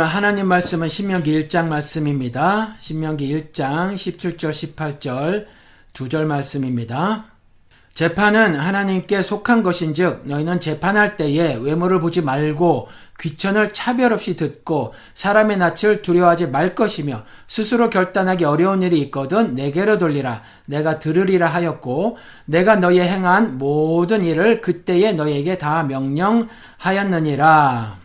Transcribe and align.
오늘 0.00 0.08
하나님 0.08 0.48
말씀은 0.48 0.88
신명기 0.88 1.30
1장 1.42 1.66
말씀입니다. 1.66 2.76
신명기 2.78 3.52
1장 3.52 3.96
17절 3.96 4.74
18절 4.74 5.44
두 5.92 6.08
절 6.08 6.24
말씀입니다. 6.24 7.26
재판은 7.92 8.56
하나님께 8.56 9.20
속한 9.20 9.62
것인즉 9.62 10.22
너희는 10.24 10.60
재판할 10.60 11.18
때에 11.18 11.58
외모를 11.60 12.00
보지 12.00 12.22
말고 12.22 12.88
귀천을 13.20 13.74
차별 13.74 14.14
없이 14.14 14.38
듣고 14.38 14.94
사람의 15.12 15.58
낯을 15.58 16.00
두려워하지 16.00 16.46
말 16.46 16.74
것이며 16.74 17.24
스스로 17.46 17.90
결단하기 17.90 18.46
어려운 18.46 18.82
일이 18.82 19.00
있거든 19.00 19.54
내게로 19.54 19.98
돌리라 19.98 20.42
내가 20.64 20.98
들으리라 20.98 21.46
하였고 21.46 22.16
내가 22.46 22.76
너희 22.76 23.00
행한 23.00 23.58
모든 23.58 24.24
일을 24.24 24.62
그때에 24.62 25.12
너희에게 25.12 25.58
다 25.58 25.82
명령하였느니라. 25.82 28.00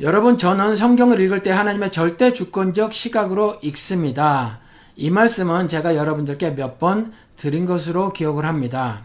여러분 0.00 0.38
저는 0.38 0.74
성경을 0.74 1.20
읽을 1.20 1.42
때 1.42 1.50
하나님의 1.50 1.92
절대 1.92 2.32
주권적 2.32 2.94
시각으로 2.94 3.56
읽습니다. 3.62 4.60
이 4.96 5.10
말씀은 5.10 5.68
제가 5.68 5.96
여러분들께 5.96 6.52
몇 6.52 6.78
번 6.78 7.12
드린 7.36 7.66
것으로 7.66 8.12
기억을 8.12 8.44
합니다. 8.46 9.04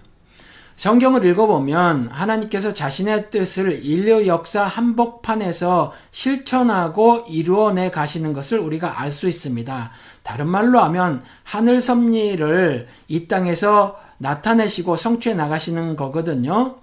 성경을 0.76 1.26
읽어보면 1.26 2.10
하나님께서 2.10 2.74
자신의 2.74 3.32
뜻을 3.32 3.84
인류 3.84 4.28
역사 4.28 4.64
한복판에서 4.64 5.92
실천하고 6.12 7.26
이루어내 7.30 7.90
가시는 7.92 8.32
것을 8.32 8.60
우리가 8.60 9.02
알 9.02 9.12
수 9.12 9.28
있습니다. 9.28 9.92
다른 10.24 10.48
말로 10.48 10.80
하면 10.82 11.24
하늘 11.44 11.82
섭리를 11.82 12.88
이 13.08 13.28
땅에서 13.28 14.00
나타내시고 14.20 14.96
성취해 14.96 15.36
나가시는 15.36 15.96
거거든요. 15.96 16.76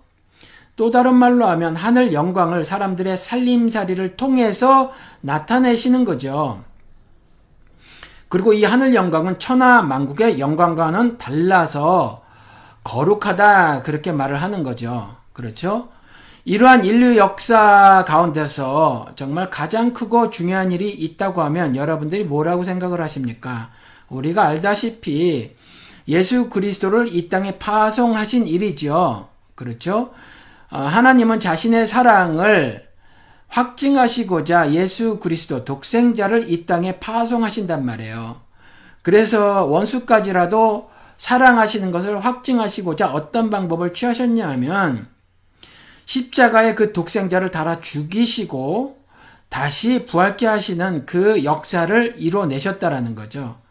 또 0.77 0.91
다른 0.91 1.15
말로 1.15 1.47
하면 1.47 1.77
하늘 1.77 2.13
영광을 2.13 2.65
사람들의 2.65 3.17
살림살이를 3.17 4.17
통해서 4.17 4.93
나타내시는 5.21 6.05
거죠. 6.05 6.65
그리고 8.29 8.53
이 8.53 8.65
하늘 8.65 8.95
영광은 8.95 9.39
천하 9.39 9.83
만국의 9.83 10.41
영광과는 10.41 11.19
달라서 11.19 12.23
거룩하다 12.83 13.83
그렇게 13.83 14.11
말을 14.11 14.43
하는 14.43 14.63
거죠. 14.65 15.15
그렇죠? 15.33 15.89
이러한 16.45 16.85
인류 16.85 17.17
역사 17.17 18.05
가운데서 18.07 19.07
정말 19.17 19.49
가장 19.51 19.95
크고 19.95 20.31
중요한 20.31 20.73
일이 20.73 20.91
있다고 20.91 21.43
하면 21.43 21.75
여러분들이 21.75 22.25
뭐라고 22.25 22.65
생각을 22.65 23.01
하십니까? 23.01 23.71
우리가 24.09 24.47
알다시피 24.47 25.57
예수 26.09 26.51
그리스도를 26.51 27.15
이 27.15 27.29
땅에 27.31 27.59
파송하신 27.59 28.47
일이죠. 28.47 29.29
그렇죠? 29.55 30.13
어, 30.75 30.81
하나님은 30.81 31.39
자신의 31.39 31.87
사랑을 31.87 32.89
확증하시고자 33.47 34.73
예수 34.73 35.21
그리스도 35.21 35.65
독생자를 35.65 36.51
이 36.51 36.67
땅에 36.67 36.99
파송하신단 36.99 37.87
말이에요. 37.87 38.41
그래서 39.03 39.67
원수까지라도 39.67 40.91
사랑하시는 41.17 41.93
것을 41.93 42.19
확증하시고자 42.19 43.13
어떤 43.13 43.51
방법을 43.51 43.95
취하셨냐 43.95 44.49
하면 44.49 45.07
십자가에 46.07 46.75
그 46.75 46.93
독생자를 46.93 47.53
달아 47.53 47.81
죽이시고 47.81 48.99
다시 49.49 50.05
부활케 50.07 50.45
하시는 50.45 51.07
그 51.07 51.45
역사를 51.45 52.15
이뤄내셨다라는 52.19 53.15
거죠. 53.15 53.63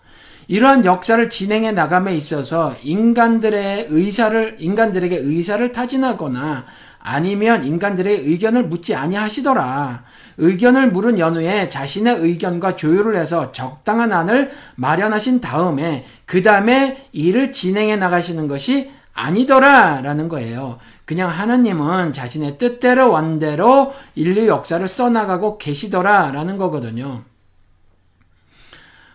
이러한 0.48 0.86
역사를 0.86 1.30
진행해 1.30 1.72
나감에 1.72 2.16
있어서 2.16 2.76
인간들의 2.84 3.88
의사를 3.90 4.58
인간들에게 4.60 5.18
의사를 5.18 5.72
타진하거나 5.72 6.66
아니면 7.06 7.66
인간들의 7.66 8.22
의견을 8.22 8.64
묻지 8.64 8.96
아니하시더라. 8.96 10.06
의견을 10.38 10.92
물은 10.92 11.20
연후에 11.20 11.70
자신의 11.70 12.16
의견과 12.20 12.78
조율을 12.78 13.18
해서 13.18 13.52
적당한 13.52 14.14
안을 14.14 14.52
마련하신 14.76 15.42
다음에 15.42 16.06
그 16.26 16.42
다음에 16.42 17.10
일을 17.12 17.52
진행해 17.52 17.98
나가시는 17.98 18.48
것이 18.48 18.90
아니더라라는 19.14 20.30
거예요. 20.30 20.80
그냥 21.04 21.30
하나님은 21.30 22.14
자신의 22.14 22.58
뜻대로 22.58 23.12
원대로 23.12 23.94
인류 24.16 24.48
역사를 24.48 24.86
써나가고 24.88 25.58
계시더라라는 25.58 26.58
거거든요. 26.58 27.24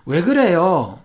왜 0.05 0.23
그래요? 0.23 1.01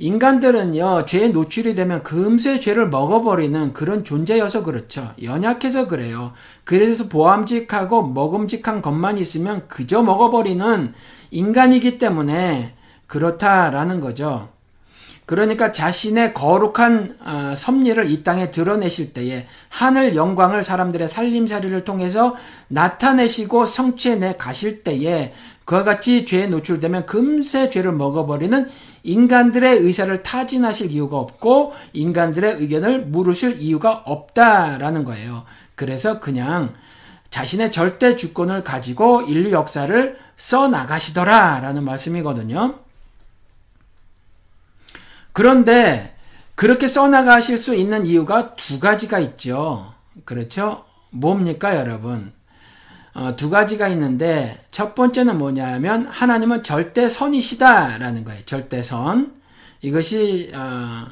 인간들은요, 0.00 1.06
죄에 1.06 1.28
노출이 1.28 1.74
되면 1.74 2.04
금세 2.04 2.60
죄를 2.60 2.88
먹어버리는 2.88 3.72
그런 3.72 4.04
존재여서 4.04 4.62
그렇죠. 4.62 5.12
연약해서 5.20 5.88
그래요. 5.88 6.32
그래서 6.62 7.08
보암직하고 7.08 8.08
먹음직한 8.08 8.80
것만 8.80 9.18
있으면 9.18 9.66
그저 9.66 10.02
먹어버리는 10.02 10.94
인간이기 11.32 11.98
때문에 11.98 12.74
그렇다라는 13.08 13.98
거죠. 13.98 14.50
그러니까 15.26 15.72
자신의 15.72 16.32
거룩한 16.32 17.18
어, 17.20 17.54
섭리를 17.54 18.10
이 18.10 18.22
땅에 18.22 18.50
드러내실 18.50 19.12
때에 19.12 19.46
하늘 19.68 20.16
영광을 20.16 20.62
사람들의 20.62 21.06
살림살이를 21.06 21.84
통해서 21.84 22.34
나타내시고 22.68 23.66
성취해내 23.66 24.36
가실 24.38 24.84
때에 24.84 25.34
그와 25.68 25.84
같이 25.84 26.24
죄에 26.24 26.46
노출되면 26.46 27.04
금세 27.04 27.68
죄를 27.68 27.92
먹어버리는 27.92 28.70
인간들의 29.02 29.80
의사를 29.80 30.22
타진하실 30.22 30.92
이유가 30.92 31.18
없고 31.18 31.74
인간들의 31.92 32.54
의견을 32.54 33.04
물으실 33.04 33.60
이유가 33.60 33.92
없다라는 34.06 35.04
거예요. 35.04 35.44
그래서 35.74 36.20
그냥 36.20 36.72
자신의 37.28 37.70
절대 37.70 38.16
주권을 38.16 38.64
가지고 38.64 39.20
인류 39.20 39.52
역사를 39.52 40.18
써 40.38 40.68
나가시더라라는 40.68 41.84
말씀이거든요. 41.84 42.78
그런데 45.34 46.16
그렇게 46.54 46.88
써 46.88 47.08
나가실 47.08 47.58
수 47.58 47.74
있는 47.74 48.06
이유가 48.06 48.54
두 48.54 48.80
가지가 48.80 49.18
있죠. 49.18 49.92
그렇죠? 50.24 50.86
뭡니까, 51.10 51.76
여러분? 51.76 52.37
어, 53.18 53.34
두 53.34 53.50
가지가 53.50 53.88
있는데 53.88 54.60
첫 54.70 54.94
번째는 54.94 55.38
뭐냐면 55.38 56.06
하나님은 56.06 56.62
절대 56.62 57.08
선이시다라는 57.08 58.24
거예요. 58.24 58.40
절대 58.46 58.80
선. 58.80 59.34
이것이 59.82 60.52
어, 60.54 61.06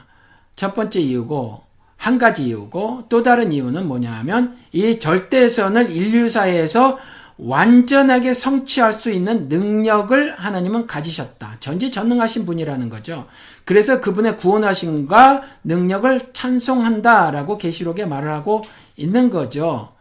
첫 0.54 0.72
번째 0.74 1.00
이유고 1.00 1.62
한 1.96 2.18
가지 2.18 2.46
이유고 2.46 3.06
또 3.08 3.24
다른 3.24 3.50
이유는 3.50 3.88
뭐냐면 3.88 4.56
이 4.70 5.00
절대 5.00 5.48
선을 5.48 5.90
인류사에서 5.90 6.98
완전하게 7.38 8.34
성취할 8.34 8.92
수 8.92 9.10
있는 9.10 9.48
능력을 9.48 10.36
하나님은 10.36 10.86
가지셨다. 10.86 11.56
전지전능하신 11.58 12.46
분이라는 12.46 12.88
거죠. 12.88 13.26
그래서 13.64 14.00
그분의 14.00 14.36
구원하심과 14.36 15.42
능력을 15.64 16.30
찬송한다라고 16.32 17.58
계시록에 17.58 18.06
말을 18.06 18.30
하고 18.30 18.62
있는 18.96 19.28
거죠. 19.28 19.95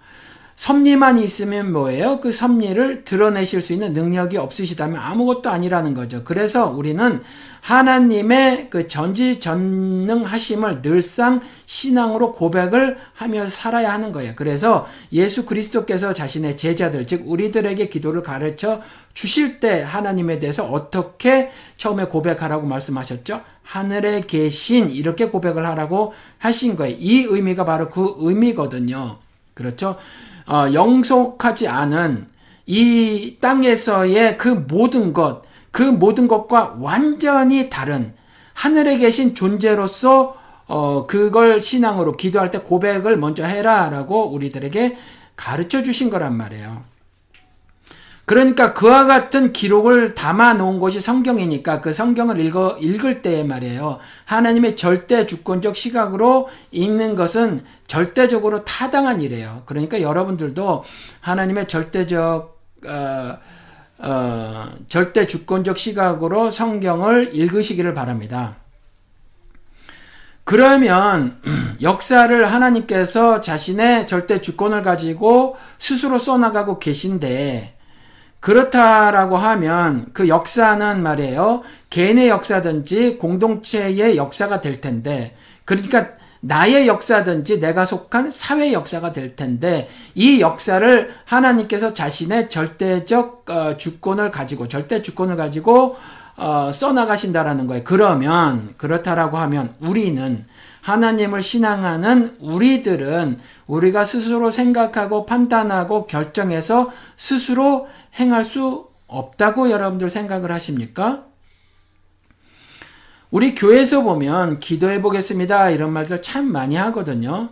섭리만 0.56 1.20
있으면 1.20 1.74
뭐예요? 1.74 2.22
그 2.22 2.32
섭리를 2.32 3.04
드러내실 3.04 3.62
수 3.62 3.74
있는 3.74 3.92
능력이 3.94 4.38
없으시다면 4.38 5.00
아무것도 5.00 5.50
아니라는 5.50 5.94
거죠. 5.94 6.24
그래서 6.24 6.70
우리는 6.70 7.22
하나님의 7.60 8.70
그 8.70 8.88
전지전능하심을 8.88 10.82
늘상 10.82 11.42
신앙으로 11.66 12.34
고백을 12.34 12.98
하며 13.14 13.48
살아야 13.48 13.92
하는 13.92 14.12
거예요. 14.12 14.34
그래서 14.36 14.88
예수 15.12 15.46
그리스도께서 15.46 16.14
자신의 16.14 16.58
제자들, 16.58 17.06
즉 17.08 17.24
우리들에게 17.26 17.90
기도를 17.90 18.24
가르쳐 18.24 18.82
주실 19.14 19.60
때 19.60 19.82
하나님에 19.82 20.40
대해서 20.40 20.64
어떻게 20.66 21.52
처음에 21.78 22.06
고백하라고 22.06 22.66
말씀하셨죠? 22.68 23.42
하늘에 23.64 24.22
계신 24.22 24.92
이렇게 24.92 25.26
고백을 25.26 25.66
하라고 25.66 26.14
하신 26.38 26.76
거예요. 26.76 26.96
이 27.00 27.24
의미가 27.24 27.66
바로 27.66 27.90
그 27.90 28.14
의미거든요. 28.20 29.18
그렇죠? 29.56 29.98
어, 30.47 30.67
영속하지 30.73 31.68
않은 31.68 32.27
이 32.65 33.38
땅에서의 33.39 34.38
그 34.38 34.47
모든 34.47 35.13
것, 35.13 35.44
그 35.71 35.81
모든 35.83 36.27
것과 36.27 36.77
완전히 36.80 37.69
다른 37.69 38.13
하늘에 38.53 38.97
계신 38.97 39.36
존재로서 39.36 40.38
어, 40.68 41.06
그걸 41.06 41.62
신앙으로 41.62 42.13
기도할 42.13 42.50
때 42.50 42.59
고백을 42.59 43.18
먼저 43.18 43.45
해라라고 43.45 44.31
우리들에게 44.31 44.97
가르쳐 45.36 45.83
주신 45.83 46.09
거란 46.09 46.36
말이에요. 46.36 46.94
그러니까 48.25 48.74
그와 48.74 49.06
같은 49.06 49.54
기록을 49.54 50.16
담아 50.16 50.56
놓은 50.56 50.80
것이 50.80 51.00
성경이니까 51.00 51.80
그 51.80 51.94
성경을 51.94 52.39
읽어, 52.39 52.77
읽을 52.80 53.22
때에 53.22 53.44
말이에요. 53.44 54.00
하나님의 54.25 54.75
절대 54.75 55.27
주권적 55.27 55.75
시각으로 55.75 56.50
읽는 56.72 57.16
것은 57.16 57.63
절대적으로 57.86 58.66
타당한 58.66 59.22
일이에요. 59.22 59.62
그러니까 59.68 60.01
여러분들도 60.01 60.83
하나님의 61.22 61.68
절대적, 61.68 62.60
어, 62.88 63.38
어, 64.00 64.66
절대 64.89 65.27
주권적 65.27 65.77
시각으로 65.77 66.50
성경을 66.50 67.36
읽으시기를 67.36 67.94
바랍니다. 67.94 68.57
그러면 70.44 71.39
역사를 71.83 72.51
하나님께서 72.51 73.42
자신의 73.42 74.07
절대 74.07 74.42
주권을 74.42 74.81
가지고 74.81 75.57
스스로 75.77 76.18
써나가고 76.18 76.80
계신데 76.80 77.75
그렇다라고 78.45 79.38
하면 79.38 80.06
그 80.13 80.27
역사는 80.27 81.01
말이에요. 81.01 81.63
개인의 81.89 82.30
역사든지 82.30 83.18
공동체의 83.18 84.18
역사가 84.18 84.62
될 84.62 84.81
텐데, 84.81 85.36
그러니까 85.65 86.09
나의 86.42 86.88
역사든지 86.88 87.59
내가 87.59 87.86
속한 87.86 88.30
사회 88.30 88.71
역사가 88.71 89.13
될 89.13 89.36
텐데 89.36 89.89
이 90.13 90.42
역사를 90.42 91.12
하나님께서 91.25 91.95
자신의 91.95 92.51
절대적 92.51 93.50
어, 93.50 93.77
주권을 93.77 94.30
가지고 94.30 94.68
절대 94.68 95.01
주권을 95.01 95.38
가지고 95.38 95.95
어, 96.38 96.72
써나가신다라는 96.72 97.68
거예요. 97.68 97.84
그러면 97.84 98.74
그렇다라고 98.78 99.38
하면 99.38 99.74
우리는 99.80 100.46
하나님을 100.82 101.42
신앙하는 101.42 102.36
우리들은 102.40 103.40
우리가 103.68 104.06
스스로 104.06 104.52
생각하고 104.52 105.26
판단하고 105.26 106.06
결정해서 106.06 106.92
스스로 107.18 107.88
행할 108.20 108.44
수 108.44 108.88
없다고 109.08 109.72
여러분들 109.72 110.10
생각을 110.10 110.52
하십니까? 110.52 111.24
우리 113.32 113.56
교회에서 113.56 114.04
보면 114.04 114.60
기도해 114.60 115.02
보겠습니다. 115.02 115.72
이런 115.72 115.92
말들 115.92 116.22
참 116.22 116.46
많이 116.52 116.76
하거든요. 116.76 117.50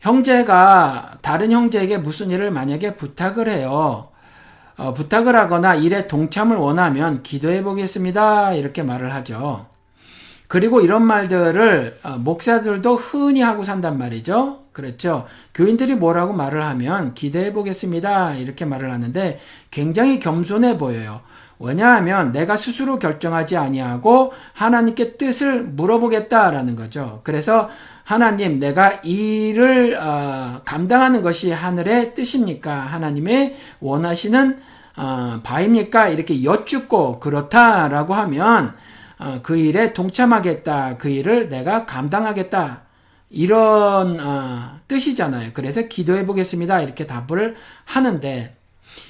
형제가 0.00 1.18
다른 1.22 1.52
형제에게 1.52 1.98
무슨 1.98 2.30
일을 2.30 2.50
만약에 2.50 2.96
부탁을 2.96 3.48
해요. 3.48 4.10
어, 4.78 4.94
부탁을 4.94 5.36
하거나 5.36 5.74
일에 5.74 6.06
동참을 6.06 6.56
원하면 6.56 7.22
기도해 7.22 7.62
보겠습니다. 7.62 8.54
이렇게 8.54 8.82
말을 8.82 9.12
하죠. 9.12 9.66
그리고 10.46 10.80
이런 10.80 11.04
말들을 11.04 11.98
어, 12.04 12.10
목사들도 12.18 12.94
흔히 12.96 13.42
하고 13.42 13.64
산단 13.64 13.98
말이죠. 13.98 14.60
그렇죠. 14.72 15.26
교인들이 15.52 15.96
뭐라고 15.96 16.32
말을 16.32 16.64
하면 16.64 17.12
기대해 17.14 17.52
보겠습니다. 17.52 18.36
이렇게 18.36 18.64
말을 18.64 18.92
하는데 18.92 19.40
굉장히 19.72 20.20
겸손해 20.20 20.78
보여요. 20.78 21.20
왜냐하면 21.58 22.30
내가 22.30 22.56
스스로 22.56 23.00
결정하지 23.00 23.56
아니하고 23.56 24.32
하나님께 24.52 25.16
뜻을 25.16 25.64
물어보겠다라는 25.64 26.76
거죠. 26.76 27.20
그래서 27.24 27.68
하나님 28.08 28.58
내가 28.58 29.00
일을 29.04 29.98
어, 30.00 30.62
감당하는 30.64 31.20
것이 31.20 31.52
하늘의 31.52 32.14
뜻입니까? 32.14 32.74
하나님의 32.74 33.58
원하시는 33.80 34.58
어, 34.96 35.40
바입니까? 35.42 36.08
이렇게 36.08 36.42
여쭙고 36.42 37.20
그렇다라고 37.20 38.14
하면 38.14 38.74
어, 39.18 39.40
그 39.42 39.58
일에 39.58 39.92
동참하겠다. 39.92 40.96
그 40.96 41.10
일을 41.10 41.50
내가 41.50 41.84
감당하겠다. 41.84 42.80
이런 43.28 44.18
어, 44.22 44.80
뜻이잖아요. 44.88 45.50
그래서 45.52 45.82
기도해 45.82 46.24
보겠습니다. 46.24 46.80
이렇게 46.80 47.06
답을 47.06 47.56
하는데 47.84 48.56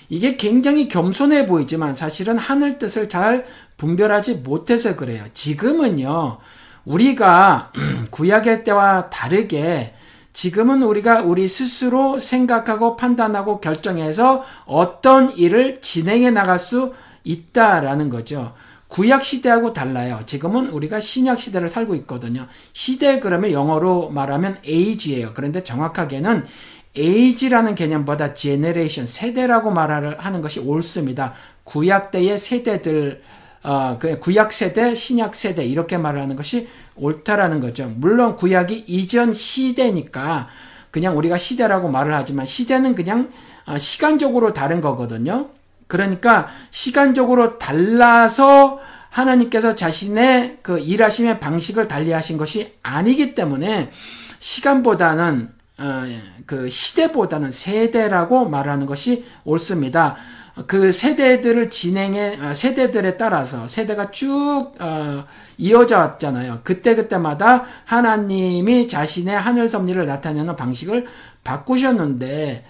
이게 0.08 0.36
굉장히 0.36 0.88
겸손해 0.88 1.46
보이지만 1.46 1.94
사실은 1.94 2.36
하늘 2.36 2.78
뜻을 2.78 3.08
잘 3.08 3.46
분별하지 3.76 4.38
못해서 4.38 4.96
그래요. 4.96 5.22
지금은요. 5.34 6.38
우리가 6.84 7.72
구약의 8.10 8.64
때와 8.64 9.10
다르게 9.10 9.94
지금은 10.32 10.82
우리가 10.82 11.22
우리 11.22 11.48
스스로 11.48 12.18
생각하고 12.18 12.96
판단하고 12.96 13.60
결정해서 13.60 14.44
어떤 14.66 15.36
일을 15.36 15.80
진행해 15.80 16.30
나갈 16.30 16.58
수 16.58 16.94
있다라는 17.24 18.08
거죠. 18.08 18.54
구약 18.88 19.24
시대하고 19.24 19.72
달라요. 19.72 20.20
지금은 20.26 20.68
우리가 20.68 21.00
신약 21.00 21.40
시대를 21.40 21.68
살고 21.68 21.94
있거든요. 21.96 22.46
시대 22.72 23.20
그러면 23.20 23.52
영어로 23.52 24.10
말하면 24.10 24.58
age예요. 24.66 25.32
그런데 25.34 25.62
정확하게는 25.62 26.46
age라는 26.96 27.74
개념보다 27.74 28.34
generation 28.34 29.06
세대라고 29.06 29.70
말을 29.70 30.18
하는 30.18 30.40
것이 30.40 30.60
옳습니다. 30.60 31.34
구약 31.64 32.10
때의 32.10 32.38
세대들 32.38 33.22
어, 33.62 33.98
그 33.98 34.18
구약 34.18 34.52
세대, 34.52 34.94
신약 34.94 35.34
세대 35.34 35.64
이렇게 35.64 35.98
말을 35.98 36.20
하는 36.20 36.36
것이 36.36 36.68
옳다라는 36.96 37.60
거죠. 37.60 37.92
물론 37.96 38.36
구약이 38.36 38.84
이전 38.86 39.32
시대니까 39.32 40.48
그냥 40.90 41.16
우리가 41.18 41.38
시대라고 41.38 41.88
말을 41.88 42.14
하지만 42.14 42.46
시대는 42.46 42.94
그냥 42.94 43.30
어, 43.66 43.78
시간적으로 43.78 44.52
다른 44.52 44.80
거거든요. 44.80 45.50
그러니까 45.86 46.48
시간적으로 46.70 47.58
달라서 47.58 48.80
하나님께서 49.10 49.74
자신의 49.74 50.58
그 50.62 50.78
일하심의 50.78 51.40
방식을 51.40 51.88
달리하신 51.88 52.36
것이 52.36 52.74
아니기 52.82 53.34
때문에 53.34 53.90
시간보다는 54.38 55.50
어, 55.80 56.04
그 56.46 56.68
시대보다는 56.68 57.52
세대라고 57.52 58.48
말하는 58.48 58.86
것이 58.86 59.24
옳습니다. 59.44 60.16
그 60.66 60.92
세대들을 60.92 61.70
진행해 61.70 62.36
아, 62.40 62.54
세대들에 62.54 63.16
따라서 63.16 63.68
세대가 63.68 64.10
쭉 64.10 64.74
어, 64.80 65.24
이어져 65.56 65.98
왔잖아요. 65.98 66.60
그때 66.64 66.94
그때마다 66.94 67.64
하나님이 67.84 68.88
자신의 68.88 69.38
하늘 69.38 69.68
섭리를 69.68 70.04
나타내는 70.04 70.56
방식을 70.56 71.06
바꾸셨는데 71.44 72.64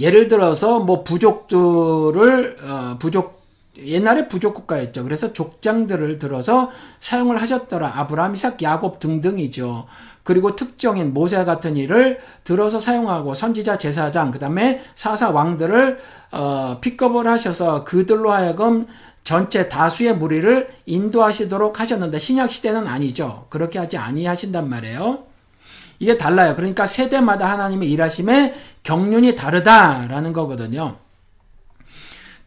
예를 0.00 0.28
들어서 0.28 0.80
뭐 0.80 1.02
부족들을 1.04 2.56
어, 2.62 2.96
부족 2.98 3.38
옛날에 3.78 4.26
부족 4.26 4.54
국가였죠. 4.54 5.04
그래서 5.04 5.32
족장들을 5.32 6.18
들어서 6.18 6.70
사용을 6.98 7.40
하셨더라. 7.40 7.98
아브라함, 8.00 8.34
이삭, 8.34 8.60
야곱 8.60 8.98
등등이죠. 8.98 9.86
그리고 10.28 10.54
특정인 10.54 11.14
모세 11.14 11.42
같은 11.46 11.78
일을 11.78 12.20
들어서 12.44 12.78
사용하고 12.78 13.32
선지자, 13.32 13.78
제사장, 13.78 14.30
그다음에 14.30 14.84
사사 14.94 15.30
왕들을 15.30 15.98
어, 16.32 16.76
픽업을 16.82 17.26
하셔서 17.26 17.82
그들로 17.84 18.30
하여금 18.30 18.86
전체 19.24 19.70
다수의 19.70 20.16
무리를 20.16 20.68
인도하시도록 20.84 21.80
하셨는데 21.80 22.18
신약 22.18 22.50
시대는 22.50 22.86
아니죠. 22.86 23.46
그렇게 23.48 23.78
하지 23.78 23.96
아니하신단 23.96 24.68
말이에요. 24.68 25.20
이게 25.98 26.18
달라요. 26.18 26.54
그러니까 26.56 26.84
세대마다 26.84 27.50
하나님의 27.50 27.90
일하심의 27.90 28.54
경륜이 28.82 29.34
다르다라는 29.34 30.34
거거든요. 30.34 30.96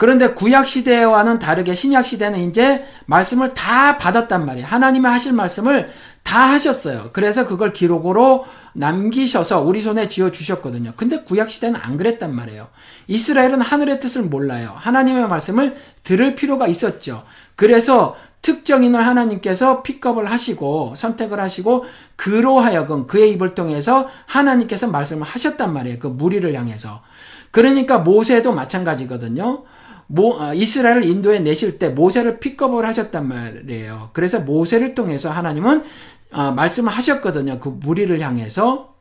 그런데 0.02 0.34
구약 0.34 0.68
시대와는 0.68 1.38
다르게 1.38 1.76
신약 1.76 2.08
시대는 2.08 2.40
이제 2.50 2.84
말씀을 3.06 3.54
다 3.54 4.00
받았단 4.00 4.48
말이에요. 4.48 4.66
하나님의 4.66 5.12
하실 5.12 5.32
말씀을 5.32 5.92
다 6.24 6.40
하셨어요. 6.50 7.12
그래서 7.14 7.46
그걸 7.46 7.72
기록으로 7.72 8.46
남기셔서 8.74 9.62
우리 9.62 9.80
손에 9.80 10.10
쥐어 10.10 10.32
주셨거든요. 10.32 10.94
근데 10.98 11.22
구약 11.22 11.52
시대는 11.52 11.80
안 11.80 11.98
그랬단 11.98 12.34
말이에요. 12.34 12.70
이스라엘은 13.06 13.62
하늘의 13.62 14.00
뜻을 14.00 14.24
몰라요. 14.24 14.74
하나님의 14.76 15.28
말씀을 15.28 15.78
들을 16.02 16.34
필요가 16.34 16.66
있었죠. 16.66 17.24
그래서 17.56 18.16
특정인을 18.42 19.06
하나님께서 19.06 19.84
픽업을 19.84 20.32
하시고 20.32 20.96
선택을 20.98 21.40
하시고 21.40 21.86
그로 22.16 22.58
하여금 22.58 23.06
그의 23.06 23.34
입을 23.34 23.54
통해서 23.54 24.10
하나님께서 24.26 24.88
말씀을 24.88 25.28
하셨단 25.28 25.72
말이에요. 25.72 26.00
그 26.00 26.08
무리를 26.08 26.52
향해서. 26.56 27.04
그러니까 27.52 28.00
모세도 28.00 28.52
마찬가지거든요. 28.52 29.66
모, 30.14 30.38
아, 30.38 30.54
이스라엘을 30.54 31.06
인도에 31.06 31.40
내실 31.40 31.80
때 31.80 31.88
모세를 31.88 32.40
픽업을 32.40 32.86
하셨단 32.86 33.28
말이에요. 33.28 34.10
그래서 34.12 34.42
모세를 34.42 34.94
통해서 34.94 35.30
하나님은 35.32 35.84
아, 36.32 36.52
말씀을 36.52 36.92
하셨거든요. 36.92 37.60
그 37.60 37.70
무리를 37.70 38.20
향해서. 38.20 38.94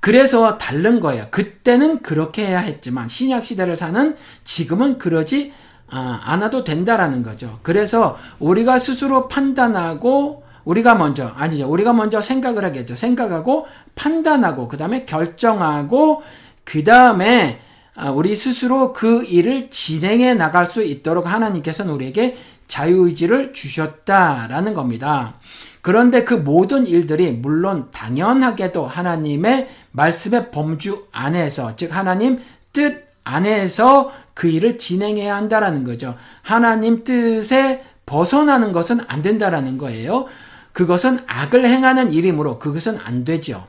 그래서 0.00 0.56
다른 0.56 1.00
거예요. 1.00 1.26
그때는 1.30 2.00
그렇게 2.00 2.46
해야 2.46 2.60
했지만 2.60 3.08
신약 3.08 3.44
시대를 3.44 3.76
사는 3.76 4.16
지금은 4.44 4.96
그러지 4.98 5.52
아, 5.88 6.20
않아도 6.24 6.64
된다라는 6.64 7.22
거죠. 7.22 7.58
그래서 7.62 8.16
우리가 8.38 8.78
스스로 8.78 9.28
판단하고 9.28 10.44
우리가 10.64 10.94
먼저 10.94 11.28
아니죠. 11.28 11.68
우리가 11.68 11.92
먼저 11.92 12.22
생각을 12.22 12.64
하겠죠. 12.64 12.96
생각하고 12.96 13.66
판단하고 13.94 14.68
그다음에 14.68 15.04
결정하고 15.04 16.22
그다음에 16.64 17.60
아, 17.60 17.65
우리 18.12 18.36
스스로 18.36 18.92
그 18.92 19.24
일을 19.24 19.70
진행해 19.70 20.34
나갈 20.34 20.66
수 20.66 20.82
있도록 20.82 21.26
하나님께서는 21.26 21.92
우리에게 21.94 22.36
자유의지를 22.68 23.52
주셨다라는 23.52 24.74
겁니다. 24.74 25.34
그런데 25.80 26.24
그 26.24 26.34
모든 26.34 26.86
일들이 26.86 27.30
물론 27.30 27.90
당연하게도 27.92 28.86
하나님의 28.86 29.68
말씀의 29.92 30.50
범주 30.50 31.06
안에서, 31.12 31.76
즉 31.76 31.96
하나님 31.96 32.40
뜻 32.72 33.06
안에서 33.24 34.12
그 34.34 34.48
일을 34.48 34.78
진행해야 34.78 35.34
한다라는 35.34 35.84
거죠. 35.84 36.16
하나님 36.42 37.04
뜻에 37.04 37.84
벗어나는 38.04 38.72
것은 38.72 39.00
안 39.08 39.22
된다라는 39.22 39.78
거예요. 39.78 40.26
그것은 40.72 41.20
악을 41.26 41.66
행하는 41.66 42.12
일이므로 42.12 42.58
그것은 42.58 42.98
안 43.02 43.24
되죠. 43.24 43.66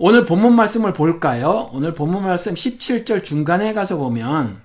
오늘 0.00 0.24
본문 0.24 0.54
말씀을 0.54 0.92
볼까요? 0.92 1.70
오늘 1.72 1.92
본문 1.92 2.22
말씀 2.22 2.54
17절 2.54 3.24
중간에 3.24 3.72
가서 3.74 3.96
보면 3.96 4.60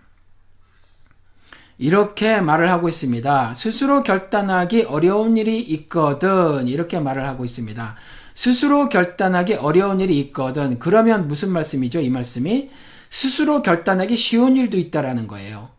이렇게 1.79 2.39
말을 2.39 2.69
하고 2.69 2.87
있습니다. 2.87 3.55
스스로 3.55 4.03
결단하기 4.03 4.83
어려운 4.83 5.35
일이 5.35 5.59
있거든. 5.59 6.67
이렇게 6.67 6.99
말을 6.99 7.27
하고 7.27 7.45
있습니다. 7.45 7.95
스스로 8.35 8.89
결단하기 8.89 9.55
어려운 9.55 10.01
일이 10.01 10.19
있거든. 10.19 10.77
그러면 10.77 11.27
무슨 11.27 11.49
말씀이죠? 11.49 11.99
이 11.99 12.11
말씀이 12.11 12.69
스스로 13.09 13.63
결단하기 13.63 14.15
쉬운 14.15 14.55
일도 14.55 14.77
있다라는 14.77 15.25
거예요. 15.25 15.72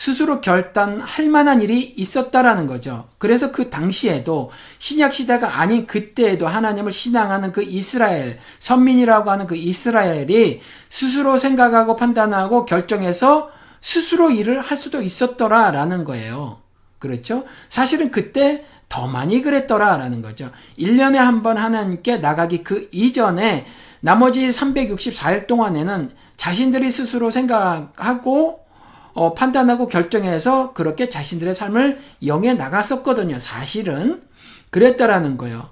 스스로 0.00 0.40
결단할 0.40 1.28
만한 1.28 1.60
일이 1.60 1.78
있었다라는 1.78 2.66
거죠. 2.66 3.08
그래서 3.18 3.52
그 3.52 3.68
당시에도 3.68 4.50
신약 4.78 5.12
시대가 5.12 5.60
아닌 5.60 5.86
그때에도 5.86 6.48
하나님을 6.48 6.90
신앙하는 6.90 7.52
그 7.52 7.62
이스라엘, 7.62 8.38
선민이라고 8.60 9.30
하는 9.30 9.46
그 9.46 9.56
이스라엘이 9.56 10.62
스스로 10.88 11.36
생각하고 11.36 11.96
판단하고 11.96 12.64
결정해서 12.64 13.50
스스로 13.82 14.30
일을 14.30 14.62
할 14.62 14.78
수도 14.78 15.02
있었더라라는 15.02 16.04
거예요. 16.04 16.60
그렇죠? 16.98 17.44
사실은 17.68 18.10
그때 18.10 18.64
더 18.88 19.06
많이 19.06 19.42
그랬더라라는 19.42 20.22
거죠. 20.22 20.50
1년에 20.78 21.16
한 21.16 21.42
번 21.42 21.58
하나님께 21.58 22.16
나가기 22.16 22.64
그 22.64 22.88
이전에 22.90 23.66
나머지 24.00 24.48
364일 24.48 25.46
동안에는 25.46 26.10
자신들이 26.38 26.90
스스로 26.90 27.30
생각하고 27.30 28.60
어, 29.20 29.34
판단하고 29.34 29.86
결정해서 29.86 30.72
그렇게 30.72 31.10
자신들의 31.10 31.54
삶을 31.54 32.00
영해 32.24 32.54
나갔었거든요. 32.54 33.38
사실은 33.38 34.22
그랬다라는 34.70 35.36
거예요. 35.36 35.68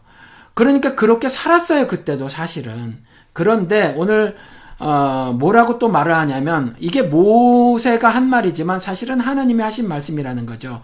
그러니까 0.52 0.94
그렇게 0.94 1.30
살았어요. 1.30 1.86
그때도 1.86 2.28
사실은. 2.28 2.98
그런데 3.32 3.94
오늘 3.96 4.36
어, 4.78 5.34
뭐라고 5.38 5.78
또 5.78 5.88
말을 5.88 6.14
하냐면 6.14 6.76
이게 6.78 7.00
모세가 7.00 8.10
한 8.10 8.28
말이지만 8.28 8.80
사실은 8.80 9.18
하나님이 9.18 9.62
하신 9.62 9.88
말씀이라는 9.88 10.44
거죠. 10.44 10.82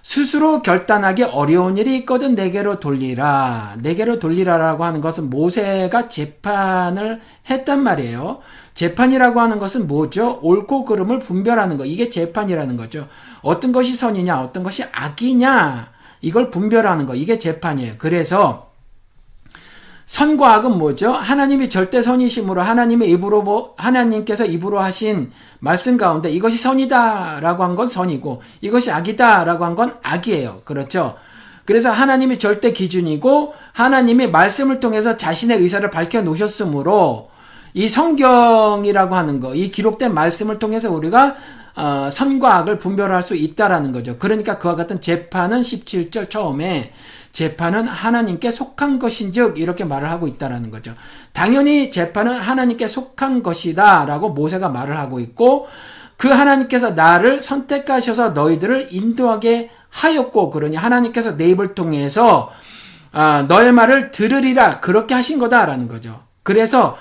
스스로 0.00 0.62
결단하기 0.62 1.24
어려운 1.24 1.76
일이 1.76 1.96
있거든 1.96 2.36
내게로 2.36 2.78
돌리라. 2.78 3.78
내게로 3.82 4.20
돌리라라고 4.20 4.84
하는 4.84 5.00
것은 5.00 5.28
모세가 5.28 6.08
재판을 6.08 7.20
했단 7.50 7.82
말이에요. 7.82 8.42
재판이라고 8.76 9.40
하는 9.40 9.58
것은 9.58 9.88
뭐죠? 9.88 10.38
옳고 10.42 10.84
그름을 10.84 11.18
분별하는 11.18 11.76
거. 11.78 11.84
이게 11.84 12.08
재판이라는 12.10 12.76
거죠. 12.76 13.08
어떤 13.42 13.72
것이 13.72 13.96
선이냐, 13.96 14.40
어떤 14.42 14.62
것이 14.62 14.84
악이냐, 14.92 15.90
이걸 16.20 16.50
분별하는 16.50 17.06
거. 17.06 17.14
이게 17.14 17.38
재판이에요. 17.38 17.94
그래서 17.98 18.70
선과 20.04 20.54
악은 20.54 20.78
뭐죠? 20.78 21.10
하나님이 21.10 21.68
절대 21.68 22.00
선이심으로 22.00 22.62
하나님의 22.62 23.10
입으로 23.10 23.74
하나님께서 23.76 24.44
입으로 24.44 24.78
하신 24.78 25.32
말씀 25.58 25.96
가운데 25.96 26.30
이것이 26.30 26.58
선이다라고 26.58 27.64
한 27.64 27.74
건 27.74 27.88
선이고 27.88 28.40
이것이 28.60 28.92
악이다라고 28.92 29.64
한 29.64 29.74
건 29.74 29.96
악이에요. 30.02 30.62
그렇죠? 30.64 31.16
그래서 31.64 31.90
하나님이 31.90 32.38
절대 32.38 32.72
기준이고 32.72 33.54
하나님이 33.72 34.28
말씀을 34.28 34.78
통해서 34.78 35.16
자신의 35.16 35.58
의사를 35.58 35.90
밝혀 35.90 36.22
놓으셨으므로 36.22 37.30
이 37.76 37.90
성경이라고 37.90 39.14
하는 39.14 39.38
거, 39.38 39.54
이 39.54 39.70
기록된 39.70 40.14
말씀을 40.14 40.58
통해서 40.58 40.90
우리가 40.90 41.36
어, 41.76 42.08
선과 42.10 42.56
악을 42.56 42.78
분별할 42.78 43.22
수 43.22 43.36
있다라는 43.36 43.92
거죠. 43.92 44.16
그러니까 44.18 44.58
그와 44.58 44.76
같은 44.76 45.02
재판은 45.02 45.60
17절 45.60 46.30
처음에 46.30 46.94
재판은 47.34 47.86
하나님께 47.86 48.50
속한 48.50 48.98
것인즉 48.98 49.58
이렇게 49.58 49.84
말을 49.84 50.10
하고 50.10 50.26
있다라는 50.26 50.70
거죠. 50.70 50.94
당연히 51.34 51.90
재판은 51.90 52.38
하나님께 52.38 52.86
속한 52.86 53.42
것이다라고 53.42 54.30
모세가 54.30 54.70
말을 54.70 54.96
하고 54.96 55.20
있고 55.20 55.68
그 56.16 56.28
하나님께서 56.28 56.92
나를 56.92 57.40
선택하셔서 57.40 58.30
너희들을 58.30 58.88
인도하게 58.90 59.68
하였고 59.90 60.48
그러니 60.48 60.76
하나님께서 60.76 61.36
내 61.36 61.50
입을 61.50 61.74
통해서 61.74 62.50
아, 63.12 63.44
너의 63.46 63.72
말을 63.72 64.12
들으리라 64.12 64.80
그렇게 64.80 65.12
하신 65.12 65.38
거다라는 65.38 65.88
거죠. 65.88 66.22
그래서 66.42 66.96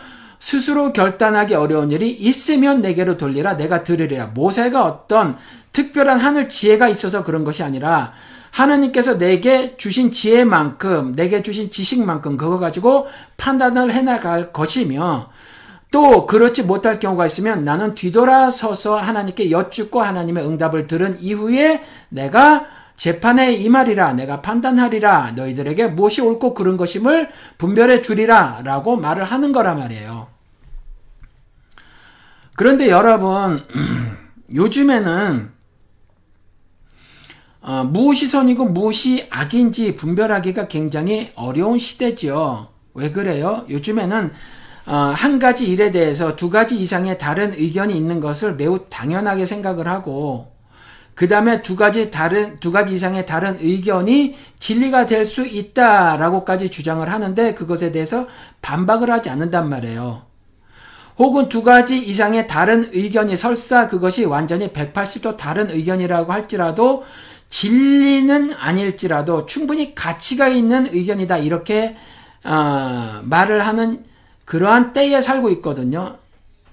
스스로 0.46 0.94
결단하기 0.94 1.56
어려운 1.56 1.92
일이 1.92 2.12
있으면 2.12 2.82
내게로 2.82 3.18
돌리라 3.18 3.58
내가 3.58 3.84
들으리라. 3.84 4.28
모세가 4.28 4.86
어떤 4.86 5.38
특별한 5.74 6.20
하늘 6.20 6.50
지혜가 6.50 6.88
있어서 6.88 7.24
그런 7.24 7.44
것이 7.44 7.64
아니라 7.64 8.14
하나님께서 8.52 9.18
내게 9.18 9.76
주신 9.76 10.12
지혜만큼 10.12 11.16
내게 11.16 11.42
주신 11.42 11.72
지식만큼 11.72 12.38
그거 12.38 12.60
가지고 12.60 13.08
판단을 13.38 13.92
해나갈 13.92 14.54
것이며 14.54 15.32
또 15.90 16.28
그렇지 16.28 16.62
못할 16.62 17.00
경우가 17.00 17.26
있으면 17.26 17.64
나는 17.64 17.96
뒤돌아서서 17.96 18.98
하나님께 18.98 19.50
여쭙고 19.50 20.00
하나님의 20.00 20.46
응답을 20.46 20.86
들은 20.86 21.18
이후에 21.22 21.84
내가 22.10 22.68
재판에 22.98 23.52
임하리라 23.54 24.14
내가 24.14 24.44
판단하리라 24.44 25.32
너희들에게 25.32 25.88
무엇이 25.88 26.22
옳고 26.22 26.54
그른 26.54 26.78
것임을 26.78 27.30
분별해 27.58 28.04
주리라 28.04 28.62
라고 28.64 28.96
말을 28.96 29.24
하는 29.24 29.52
거란 29.52 29.80
말이에요. 29.80 30.35
그런데 32.56 32.90
여러분, 32.90 33.64
요즘에는 34.54 35.54
어, 37.62 37.84
무엇이 37.84 38.28
선이고 38.28 38.66
무엇이 38.66 39.26
악인지 39.32 39.96
분별하기가 39.96 40.68
굉장히 40.68 41.32
어려운 41.36 41.80
시대죠. 41.80 42.70
왜 42.94 43.12
그래요? 43.12 43.66
요즘에는 43.70 44.32
어, 44.86 44.96
한 44.96 45.40
가지 45.40 45.66
일에 45.68 45.90
대해서 45.90 46.36
두 46.36 46.52
가지 46.52 46.80
이상의 46.80 47.18
다른 47.18 47.54
의견이 47.54 47.98
있는 47.98 48.20
것을 48.20 48.56
매우 48.56 48.86
당연하게 48.88 49.48
생각을 49.48 49.88
하고 49.88 50.54
그 51.16 51.28
다음에 51.28 51.64
두 51.64 51.76
가지 51.76 52.12
다른 52.12 52.60
두 52.60 52.72
가지 52.72 52.94
이상의 52.94 53.26
다른 53.26 53.58
의견이 53.60 54.38
진리가 54.60 55.08
될 55.08 55.26
수 55.26 55.46
있다라고까지 55.46 56.70
주장을 56.70 57.10
하는데 57.10 57.56
그것에 57.56 57.92
대해서 57.92 58.28
반박을 58.62 59.10
하지 59.10 59.30
않는단 59.32 59.68
말이에요. 59.70 60.35
혹은 61.18 61.48
두 61.48 61.64
가지 61.64 61.98
이상의 61.98 62.48
다른 62.48 62.90
의견이 62.94 63.38
설사 63.38 63.88
그것이 63.88 64.26
완전히 64.26 64.68
180도 64.70 65.38
다른 65.38 65.70
의견이라고 65.70 66.32
할지라도 66.32 67.06
진리는 67.50 68.52
아닐지라도 68.54 69.46
충분히 69.46 69.96
가치가 69.96 70.48
있는 70.48 70.88
의견이다 70.92 71.38
이렇게 71.38 71.96
어, 72.44 73.22
말을 73.24 73.66
하는 73.66 74.04
그러한 74.44 74.94
때에 74.94 75.22
살고 75.22 75.50
있거든요. 75.52 76.18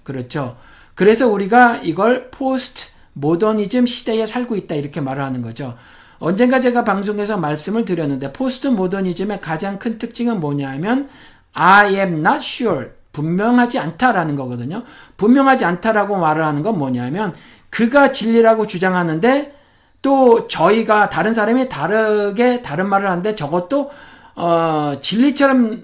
그렇죠. 0.02 0.56
그래서 0.94 1.28
우리가 1.28 1.76
이걸 1.76 2.30
포스트 2.30 2.90
모더니즘 3.14 3.86
시대에 3.86 4.26
살고 4.26 4.56
있다 4.56 4.74
이렇게 4.74 5.00
말을 5.00 5.22
하는 5.22 5.40
거죠. 5.40 5.76
언젠가 6.18 6.60
제가 6.60 6.84
방송에서 6.84 7.36
말씀을 7.36 7.84
드렸는데 7.84 8.32
포스트 8.32 8.68
모더니즘의 8.68 9.40
가장 9.40 9.78
큰 9.78 9.98
특징은 9.98 10.40
뭐냐면 10.40 11.08
I 11.52 11.94
am 11.96 12.24
not 12.26 12.38
sure 12.38 12.90
분명하지 13.12 13.78
않다라는 13.78 14.36
거거든요. 14.36 14.82
분명하지 15.16 15.64
않다라고 15.64 16.16
말을 16.16 16.44
하는 16.44 16.62
건 16.62 16.78
뭐냐면 16.78 17.34
그가 17.70 18.12
진리라고 18.12 18.66
주장하는데 18.66 19.54
또 20.02 20.48
저희가 20.48 21.10
다른 21.10 21.34
사람이 21.34 21.68
다르게 21.68 22.62
다른 22.62 22.88
말을 22.88 23.08
하는데 23.08 23.34
저것도 23.36 23.90
어, 24.34 24.94
진리처럼 25.00 25.82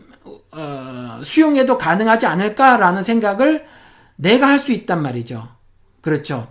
어, 0.52 1.20
수용해도 1.22 1.78
가능하지 1.78 2.26
않을까라는 2.26 3.02
생각을 3.02 3.64
내가 4.16 4.48
할 4.48 4.58
수 4.58 4.72
있단 4.72 5.02
말이죠. 5.02 5.48
그렇죠. 6.00 6.48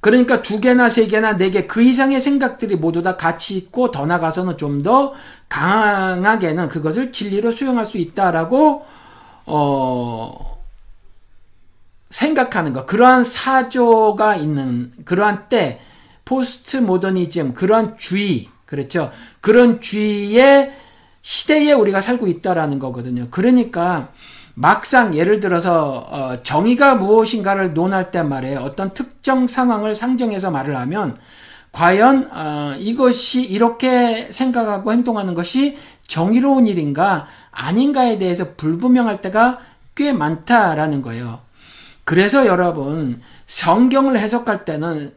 그러니까 0.00 0.42
두 0.42 0.60
개나 0.60 0.88
세 0.88 1.06
개나 1.06 1.36
네 1.36 1.50
개 1.50 1.66
그 1.66 1.82
이상의 1.82 2.20
생각들이 2.20 2.76
모두 2.76 3.02
다 3.02 3.16
가치 3.16 3.56
있고 3.56 3.90
더 3.90 4.06
나가서는 4.06 4.56
좀 4.56 4.82
더 4.82 5.14
강하게는 5.48 6.68
그것을 6.68 7.10
진리로 7.10 7.50
수용할 7.50 7.86
수 7.86 7.98
있다라고 7.98 8.84
어, 9.48 10.62
생각하는 12.10 12.72
것, 12.72 12.86
그러한 12.86 13.24
사조가 13.24 14.36
있는 14.36 14.92
그러한 15.04 15.48
때, 15.48 15.80
포스트 16.24 16.76
모더니즘, 16.76 17.54
그러한 17.54 17.96
주의, 17.96 18.48
그렇죠? 18.66 19.10
그런 19.40 19.80
주의의 19.80 20.72
시대에 21.22 21.72
우리가 21.72 22.00
살고 22.00 22.26
있다라는 22.26 22.78
거거든요. 22.78 23.28
그러니까 23.30 24.12
막상 24.54 25.14
예를 25.14 25.40
들어서 25.40 26.06
어, 26.10 26.42
정의가 26.42 26.96
무엇인가를 26.96 27.74
논할 27.74 28.10
때 28.10 28.22
말이에요. 28.22 28.60
어떤 28.60 28.92
특정 28.92 29.46
상황을 29.46 29.94
상정해서 29.94 30.50
말을 30.50 30.76
하면 30.76 31.16
과연 31.72 32.30
어, 32.32 32.74
이것이 32.78 33.42
이렇게 33.42 34.32
생각하고 34.32 34.92
행동하는 34.92 35.34
것이 35.34 35.78
정의로운 36.08 36.66
일인가 36.66 37.28
아닌가에 37.52 38.18
대해서 38.18 38.54
불분명할 38.56 39.22
때가 39.22 39.60
꽤 39.94 40.12
많다라는 40.12 41.02
거예요. 41.02 41.40
그래서 42.04 42.46
여러분 42.46 43.20
성경을 43.46 44.18
해석할 44.18 44.64
때는 44.64 45.12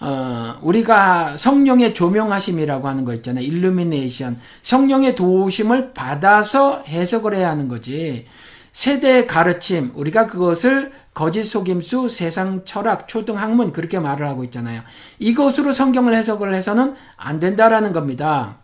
어, 0.00 0.58
우리가 0.60 1.36
성령의 1.36 1.94
조명하심이라고 1.94 2.88
하는 2.88 3.04
거 3.04 3.14
있잖아요. 3.14 3.44
일루미네이션. 3.44 4.38
성령의 4.60 5.14
도우심을 5.14 5.92
받아서 5.94 6.82
해석을 6.82 7.34
해야 7.34 7.48
하는 7.48 7.68
거지. 7.68 8.26
세대의 8.72 9.28
가르침, 9.28 9.92
우리가 9.94 10.26
그것을 10.26 10.92
거짓 11.14 11.44
속임수, 11.44 12.08
세상 12.08 12.64
철학, 12.64 13.06
초등 13.06 13.38
학문 13.38 13.72
그렇게 13.72 14.00
말을 14.00 14.26
하고 14.26 14.42
있잖아요. 14.44 14.82
이것으로 15.20 15.72
성경을 15.72 16.14
해석을 16.14 16.52
해서는 16.52 16.96
안 17.16 17.38
된다라는 17.38 17.92
겁니다. 17.92 18.63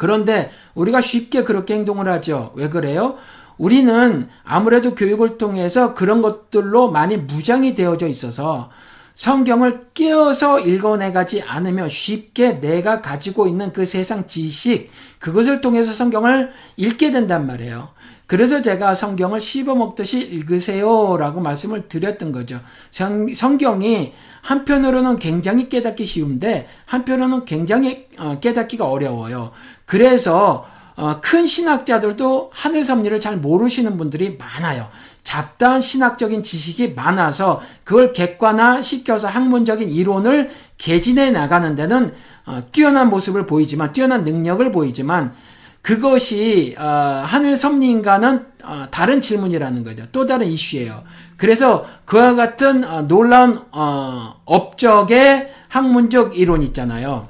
그런데 0.00 0.50
우리가 0.72 1.02
쉽게 1.02 1.44
그렇게 1.44 1.74
행동을 1.74 2.08
하죠. 2.08 2.52
왜 2.54 2.70
그래요? 2.70 3.18
우리는 3.58 4.30
아무래도 4.44 4.94
교육을 4.94 5.36
통해서 5.36 5.92
그런 5.92 6.22
것들로 6.22 6.90
많이 6.90 7.18
무장이 7.18 7.74
되어져 7.74 8.06
있어서 8.06 8.70
성경을 9.14 9.88
끼어서 9.92 10.58
읽어내가지 10.58 11.42
않으면 11.42 11.90
쉽게 11.90 12.62
내가 12.62 13.02
가지고 13.02 13.46
있는 13.46 13.74
그 13.74 13.84
세상 13.84 14.26
지식, 14.26 14.90
그것을 15.18 15.60
통해서 15.60 15.92
성경을 15.92 16.50
읽게 16.78 17.10
된단 17.10 17.46
말이에요. 17.46 17.90
그래서 18.30 18.62
제가 18.62 18.94
성경을 18.94 19.40
씹어먹듯이 19.40 20.20
읽으세요 20.20 21.16
라고 21.16 21.40
말씀을 21.40 21.88
드렸던 21.88 22.30
거죠. 22.30 22.60
성, 22.92 23.26
성경이 23.26 24.12
한편으로는 24.42 25.18
굉장히 25.18 25.68
깨닫기 25.68 26.04
쉬운데 26.04 26.68
한편으로는 26.86 27.44
굉장히 27.44 28.06
어, 28.20 28.38
깨닫기가 28.40 28.88
어려워요. 28.88 29.50
그래서 29.84 30.64
어, 30.94 31.20
큰 31.20 31.44
신학자들도 31.44 32.52
하늘 32.54 32.84
섭리를 32.84 33.18
잘 33.20 33.36
모르시는 33.38 33.98
분들이 33.98 34.38
많아요. 34.38 34.86
잡다한 35.24 35.80
신학적인 35.80 36.44
지식이 36.44 36.92
많아서 36.92 37.60
그걸 37.82 38.12
객관화 38.12 38.80
시켜서 38.82 39.26
학문적인 39.26 39.88
이론을 39.88 40.50
개진해 40.78 41.32
나가는 41.32 41.74
데는 41.74 42.14
어, 42.46 42.62
뛰어난 42.70 43.08
모습을 43.08 43.46
보이지만 43.46 43.90
뛰어난 43.90 44.22
능력을 44.22 44.70
보이지만 44.70 45.34
그것이 45.82 46.74
어, 46.78 46.84
하늘 47.26 47.56
섭리인가는 47.56 48.46
어, 48.64 48.86
다른 48.90 49.20
질문이라는 49.20 49.84
거죠. 49.84 50.04
또 50.12 50.26
다른 50.26 50.46
이슈예요. 50.46 51.02
그래서 51.36 51.86
그와 52.04 52.34
같은 52.34 52.84
어, 52.84 53.02
놀라운 53.02 53.60
어, 53.72 54.40
업적의 54.44 55.52
학문적 55.68 56.38
이론 56.38 56.62
있잖아요. 56.62 57.28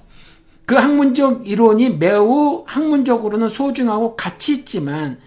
그 0.67 0.75
학문적 0.75 1.49
이론이 1.49 1.91
매우 1.97 2.65
학문적으로는 2.67 3.49
소중하고 3.49 4.17
가치 4.17 4.53
있지만 4.53 5.19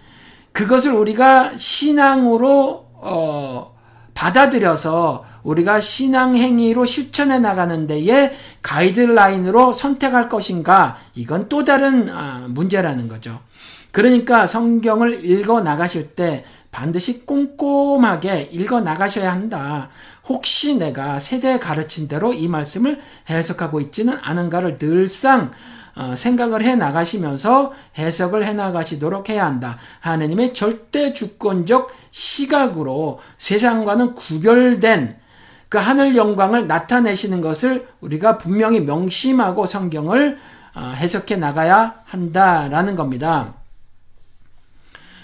그것을 0.52 0.92
우리가 0.92 1.56
신앙으로 1.56 2.86
어, 2.94 3.73
받아들여서 4.14 5.24
우리가 5.42 5.80
신앙 5.80 6.36
행위로 6.36 6.84
실천해 6.84 7.38
나가는 7.38 7.86
데에 7.86 8.34
가이드라인으로 8.62 9.72
선택할 9.72 10.28
것인가 10.28 10.96
이건 11.14 11.48
또 11.48 11.64
다른 11.64 12.08
아, 12.08 12.46
문제라는 12.48 13.08
거죠. 13.08 13.40
그러니까 13.90 14.46
성경을 14.46 15.24
읽어 15.24 15.60
나가실 15.60 16.14
때 16.14 16.44
반드시 16.70 17.24
꼼꼼하게 17.24 18.48
읽어 18.50 18.80
나가셔야 18.80 19.30
한다. 19.30 19.90
혹시 20.26 20.76
내가 20.76 21.18
세대에 21.18 21.58
가르친 21.58 22.08
대로 22.08 22.32
이 22.32 22.48
말씀을 22.48 23.00
해석하고 23.30 23.80
있지는 23.80 24.18
않은가를 24.20 24.78
늘상 24.78 25.52
어, 25.96 26.14
생각을 26.16 26.64
해 26.64 26.74
나가시면서 26.74 27.72
해석을 27.98 28.44
해 28.44 28.52
나가시도록 28.52 29.28
해야 29.28 29.46
한다. 29.46 29.78
하느님의 30.00 30.52
절대 30.54 31.12
주권적 31.12 31.92
시각으로 32.14 33.18
세상과는 33.38 34.14
구별된 34.14 35.16
그 35.68 35.78
하늘 35.78 36.14
영광을 36.14 36.68
나타내시는 36.68 37.40
것을 37.40 37.88
우리가 38.00 38.38
분명히 38.38 38.78
명심하고 38.78 39.66
성경을 39.66 40.38
어, 40.76 40.80
해석해 40.94 41.34
나가야 41.34 42.02
한다라는 42.04 42.94
겁니다. 42.94 43.54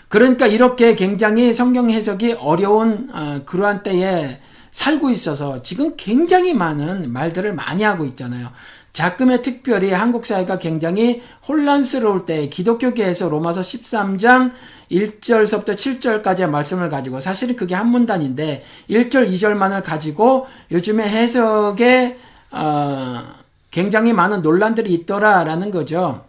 그러니까 0.09 0.49
이렇게 0.49 0.97
굉장히 0.97 1.53
성경 1.53 1.91
해석이 1.91 2.33
어려운 2.41 3.09
어, 3.13 3.41
그러한 3.47 3.85
때에 3.85 4.41
살고 4.73 5.11
있어서 5.11 5.63
지금 5.63 5.95
굉장히 5.97 6.55
많은 6.55 7.13
말들을 7.13 7.55
많이 7.55 7.85
하고 7.85 8.05
있잖아요. 8.05 8.51
자금에 8.93 9.43
특별히 9.43 9.93
한국 9.93 10.27
사회가 10.27 10.59
굉장히 10.59 11.23
혼란스러울 11.47 12.27
때 12.27 12.49
기독교계에서 12.49 13.29
로마서 13.29 13.61
13장 13.61 14.53
1절서부터 14.91 15.77
7절까지의 15.77 16.51
말씀을 16.51 16.91
가지고 16.91 17.21
사실은 17.21 17.57
그게 17.57 17.75
한 17.75 17.89
문단인데 17.89 18.65
1절 18.91 19.31
2절만을 19.33 19.85
가지고 19.85 20.47
요즘에 20.73 21.09
해석에 21.09 22.19
어, 22.51 23.23
굉장히 23.71 24.13
많은 24.13 24.43
논란들이 24.43 24.93
있더라라는 24.93 25.71
거죠. 25.71 26.25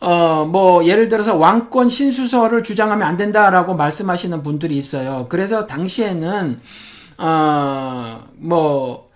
어, 0.00 0.44
뭐, 0.44 0.84
예를 0.86 1.08
들어서 1.08 1.36
왕권 1.36 1.88
신수설을 1.88 2.62
주장하면 2.62 3.06
안 3.06 3.16
된다라고 3.16 3.74
말씀하시는 3.74 4.44
분들이 4.44 4.76
있어요. 4.76 5.26
그래서 5.28 5.66
당시에는, 5.66 6.60
어, 7.18 8.22
뭐, 8.36 9.07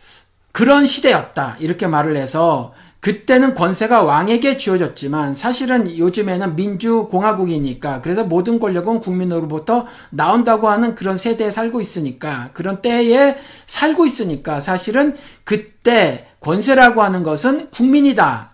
그런 0.52 0.86
시대였다. 0.86 1.56
이렇게 1.60 1.86
말을 1.86 2.16
해서 2.16 2.72
그때는 3.00 3.56
권세가 3.56 4.04
왕에게 4.04 4.58
주어졌지만 4.58 5.34
사실은 5.34 5.98
요즘에는 5.98 6.54
민주공화국이니까 6.54 8.00
그래서 8.00 8.22
모든 8.22 8.60
권력은 8.60 9.00
국민으로부터 9.00 9.86
나온다고 10.10 10.68
하는 10.68 10.94
그런 10.94 11.16
세대에 11.16 11.50
살고 11.50 11.80
있으니까 11.80 12.50
그런 12.52 12.80
때에 12.80 13.36
살고 13.66 14.06
있으니까 14.06 14.60
사실은 14.60 15.16
그때 15.42 16.28
권세라고 16.38 17.02
하는 17.02 17.24
것은 17.24 17.70
국민이다. 17.70 18.52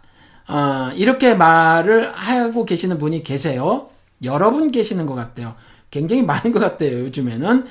어, 0.49 0.89
이렇게 0.95 1.35
말을 1.35 2.11
하고 2.15 2.65
계시는 2.65 2.99
분이 2.99 3.25
계세요. 3.25 3.89
여러 4.25 4.51
분 4.51 4.71
계시는 4.71 5.05
것 5.05 5.15
같아요. 5.15 5.57
굉장히 5.91 6.23
많은 6.23 6.53
것 6.53 6.59
같아요. 6.59 7.01
요즘에는 7.01 7.67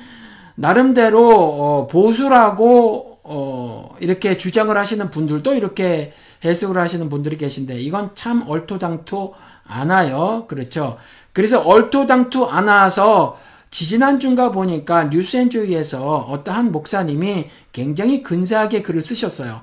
나름대로 0.54 1.28
어, 1.28 1.86
보수라고 1.88 3.17
어, 3.28 3.94
이렇게 4.00 4.36
주장을 4.36 4.76
하시는 4.76 5.10
분들도 5.10 5.54
이렇게 5.54 6.12
해석을 6.44 6.78
하시는 6.78 7.08
분들이 7.08 7.36
계신데 7.36 7.78
이건 7.78 8.10
참 8.14 8.44
얼토당토 8.48 9.34
않아요. 9.66 10.46
그렇죠. 10.48 10.98
그래서 11.32 11.60
얼토당토 11.60 12.48
않아서 12.48 13.38
지지난주인가 13.70 14.50
보니까 14.50 15.04
뉴스엔조이에서 15.04 16.16
어떠한 16.30 16.72
목사님이 16.72 17.50
굉장히 17.72 18.22
근사하게 18.22 18.82
글을 18.82 19.02
쓰셨어요. 19.02 19.60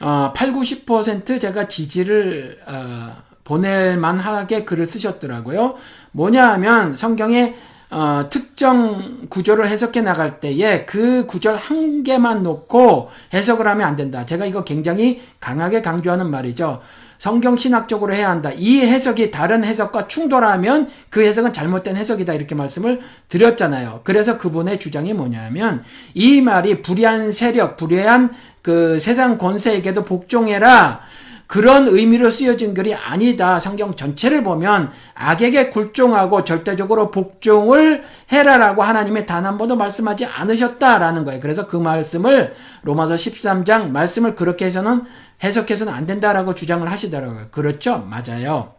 어, 0.00 0.32
8, 0.34 0.52
90% 0.52 1.40
제가 1.40 1.68
지지를 1.68 2.60
어, 2.66 3.16
보낼 3.44 3.98
만하게 3.98 4.64
글을 4.64 4.86
쓰셨더라고요. 4.86 5.74
뭐냐 6.12 6.52
하면 6.52 6.94
성경에 6.94 7.54
어, 7.92 8.26
특정 8.30 9.28
구조를 9.28 9.68
해석해 9.68 10.00
나갈 10.00 10.40
때에 10.40 10.86
그 10.86 11.26
구절 11.26 11.56
한 11.56 12.02
개만 12.02 12.42
놓고 12.42 13.10
해석을 13.34 13.68
하면 13.68 13.86
안 13.86 13.96
된다. 13.96 14.24
제가 14.24 14.46
이거 14.46 14.64
굉장히 14.64 15.20
강하게 15.40 15.82
강조하는 15.82 16.30
말이죠. 16.30 16.80
성경 17.18 17.54
신학적으로 17.56 18.14
해야 18.14 18.30
한다. 18.30 18.50
이 18.56 18.80
해석이 18.80 19.30
다른 19.30 19.62
해석과 19.62 20.08
충돌하면 20.08 20.88
그 21.10 21.22
해석은 21.22 21.52
잘못된 21.52 21.96
해석이다. 21.98 22.32
이렇게 22.32 22.54
말씀을 22.54 23.02
드렸잖아요. 23.28 24.00
그래서 24.04 24.38
그분의 24.38 24.80
주장이 24.80 25.12
뭐냐면 25.12 25.84
이 26.14 26.40
말이 26.40 26.80
불의한 26.80 27.30
세력, 27.30 27.76
불의한 27.76 28.32
그 28.62 28.98
세상 29.00 29.36
권세에게도 29.36 30.04
복종해라. 30.04 31.11
그런 31.46 31.86
의미로 31.88 32.30
쓰여진 32.30 32.72
글이 32.72 32.94
아니다. 32.94 33.60
성경 33.60 33.94
전체를 33.94 34.42
보면 34.42 34.90
악에게 35.14 35.70
굴종하고 35.70 36.44
절대적으로 36.44 37.10
복종을 37.10 38.04
해라라고 38.32 38.82
하나님의 38.82 39.26
단 39.26 39.42
한 39.42 39.58
번도 39.58 39.76
말씀하지 39.76 40.26
않으셨다라는 40.26 41.24
거예요. 41.24 41.40
그래서 41.40 41.66
그 41.66 41.76
말씀을 41.76 42.54
로마서 42.82 43.14
13장 43.14 43.90
말씀을 43.90 44.34
그렇게 44.34 44.66
해서는 44.66 45.02
해석해서는 45.42 45.92
안 45.92 46.06
된다라고 46.06 46.54
주장을 46.54 46.88
하시더라고요. 46.90 47.48
그렇죠? 47.50 47.98
맞아요. 48.08 48.74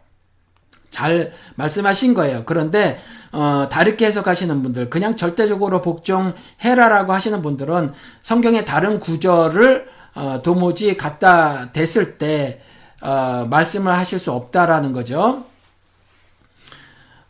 잘 0.90 1.32
말씀하신 1.56 2.14
거예요. 2.14 2.44
그런데 2.46 3.00
어, 3.32 3.68
다르게 3.70 4.06
해석하시는 4.06 4.62
분들, 4.62 4.90
그냥 4.90 5.16
절대적으로 5.16 5.82
복종해라라고 5.82 7.12
하시는 7.12 7.42
분들은 7.42 7.92
성경의 8.22 8.64
다른 8.64 9.00
구절을 9.00 9.88
어, 10.14 10.40
도무지 10.42 10.96
갖다 10.96 11.72
댔을 11.72 12.18
때 12.18 12.60
어, 13.02 13.46
말씀을 13.50 13.92
하실 13.92 14.18
수 14.18 14.32
없다라는 14.32 14.92
거죠. 14.92 15.44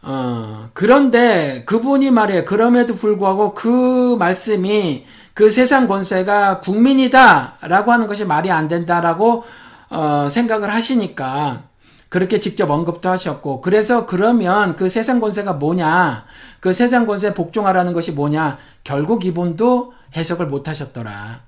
어, 0.02 0.68
그런데 0.74 1.64
그분이 1.64 2.10
말이에요. 2.10 2.44
그럼에도 2.44 2.94
불구하고 2.94 3.54
그 3.54 4.16
말씀이 4.18 5.06
그 5.32 5.50
세상 5.50 5.88
권세가 5.88 6.60
국민이다라고 6.60 7.90
하는 7.90 8.06
것이 8.06 8.24
말이 8.24 8.50
안 8.50 8.68
된다라고 8.68 9.44
어, 9.90 10.28
생각을 10.30 10.72
하시니까 10.72 11.62
그렇게 12.08 12.38
직접 12.38 12.70
언급도 12.70 13.08
하셨고 13.08 13.60
그래서 13.60 14.06
그러면 14.06 14.76
그 14.76 14.88
세상 14.88 15.18
권세가 15.18 15.54
뭐냐 15.54 16.26
그 16.60 16.72
세상 16.72 17.06
권세 17.06 17.34
복종하라는 17.34 17.92
것이 17.92 18.12
뭐냐 18.12 18.58
결국 18.84 19.24
이분도 19.24 19.94
해석을 20.14 20.46
못 20.46 20.68
하셨더라. 20.68 21.40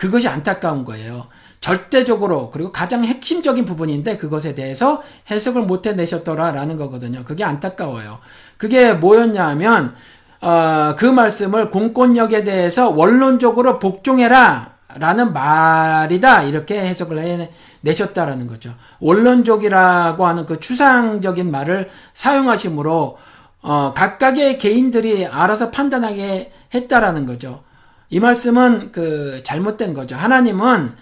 그것이 0.00 0.28
안타까운 0.28 0.86
거예요. 0.86 1.26
절대적으로 1.60 2.48
그리고 2.50 2.72
가장 2.72 3.04
핵심적인 3.04 3.66
부분인데 3.66 4.16
그것에 4.16 4.54
대해서 4.54 5.02
해석을 5.30 5.64
못 5.64 5.86
해내셨더라라는 5.86 6.78
거거든요. 6.78 7.22
그게 7.22 7.44
안타까워요. 7.44 8.18
그게 8.56 8.94
뭐였냐 8.94 9.46
하면 9.48 9.94
어, 10.40 10.94
그 10.96 11.04
말씀을 11.04 11.68
공권력에 11.68 12.44
대해서 12.44 12.88
원론적으로 12.88 13.78
복종해라 13.78 14.72
라는 14.96 15.34
말이다 15.34 16.44
이렇게 16.44 16.80
해석을 16.80 17.50
해내셨다라는 17.84 18.46
거죠. 18.46 18.72
원론적이라고 19.00 20.26
하는 20.26 20.46
그 20.46 20.60
추상적인 20.60 21.50
말을 21.50 21.90
사용하시므로 22.14 23.18
어, 23.60 23.92
각각의 23.94 24.56
개인들이 24.56 25.26
알아서 25.26 25.70
판단하게 25.70 26.52
했다라는 26.72 27.26
거죠. 27.26 27.64
이 28.10 28.20
말씀은 28.20 28.92
그 28.92 29.40
잘못된 29.44 29.94
거죠. 29.94 30.16
하나님은 30.16 30.92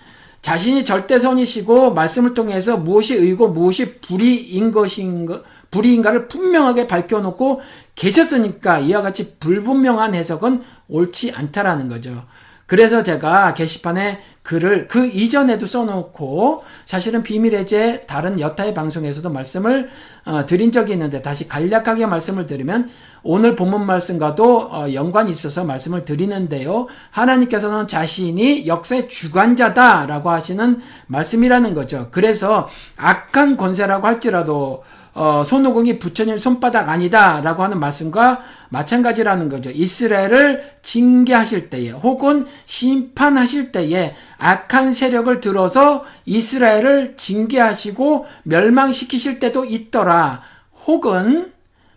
자신이 0.43 0.85
절대 0.85 1.19
선이시고 1.19 1.95
말씀을 1.95 2.35
통해서 2.35 2.77
무엇이 2.77 3.15
의고 3.15 3.49
무엇이 3.49 3.99
불의인 4.01 4.71
것인가 4.71 5.43
불의인가를 5.71 6.29
분명하게 6.29 6.87
밝혀놓고 6.87 7.61
계셨으니까 7.95 8.79
이와 8.79 9.03
같이 9.03 9.37
불분명한 9.39 10.15
해석은 10.15 10.63
옳지 10.89 11.33
않다라는 11.35 11.89
거죠. 11.89 12.25
그래서 12.67 13.03
제가 13.03 13.55
게시판에 13.55 14.23
글을 14.49 14.89
그 14.89 15.05
이전에도 15.05 15.67
써놓고 15.67 16.65
사실은 16.87 17.23
비밀의 17.23 17.67
제 17.67 18.05
다른 18.07 18.41
여타의 18.41 18.73
방송에서도 18.73 19.29
말씀을 19.29 19.91
어, 20.25 20.47
드린 20.47 20.73
적이 20.73 20.93
있는데 20.93 21.21
다시 21.21 21.47
간략하게 21.47 22.07
말씀을 22.07 22.47
드리면 22.47 22.91
오늘 23.23 23.55
본문 23.55 23.85
말씀과도 23.85 24.71
어, 24.73 24.87
연관이 24.95 25.31
있어서 25.31 25.65
말씀을 25.65 26.07
드리는데요. 26.07 26.87
하나님께서는 27.11 27.89
자신이 27.89 28.67
역사의 28.67 29.11
주관자다라고 29.11 30.31
하시는 30.31 30.81
말씀이라는 31.09 31.75
거죠. 31.75 32.09
그래서 32.11 32.71
악한 32.97 33.59
권세라고 33.59 34.07
할지라도 34.07 34.83
어, 35.19 35.43
손오공이 35.43 35.99
부처님 35.99 36.39
손바닥 36.39 36.89
아니다라고 36.89 37.65
하는 37.65 37.81
말씀과 37.81 38.41
마찬가지라는 38.69 39.49
거죠. 39.49 39.69
이스라엘을 39.69 40.75
징계하실 40.83 41.71
때에 41.71 41.91
혹은 41.91 42.47
심판하실 42.67 43.73
때에 43.73 44.15
악한 44.39 44.93
세력을 44.93 45.41
들어서 45.41 46.05
이스라엘을 46.25 47.17
징계하시고 47.17 48.27
멸망시키실 48.45 49.41
때도 49.41 49.65
있더라. 49.65 50.43
혹은 50.87 51.53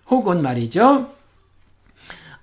혹은 0.10 0.42
말이죠. 0.42 1.12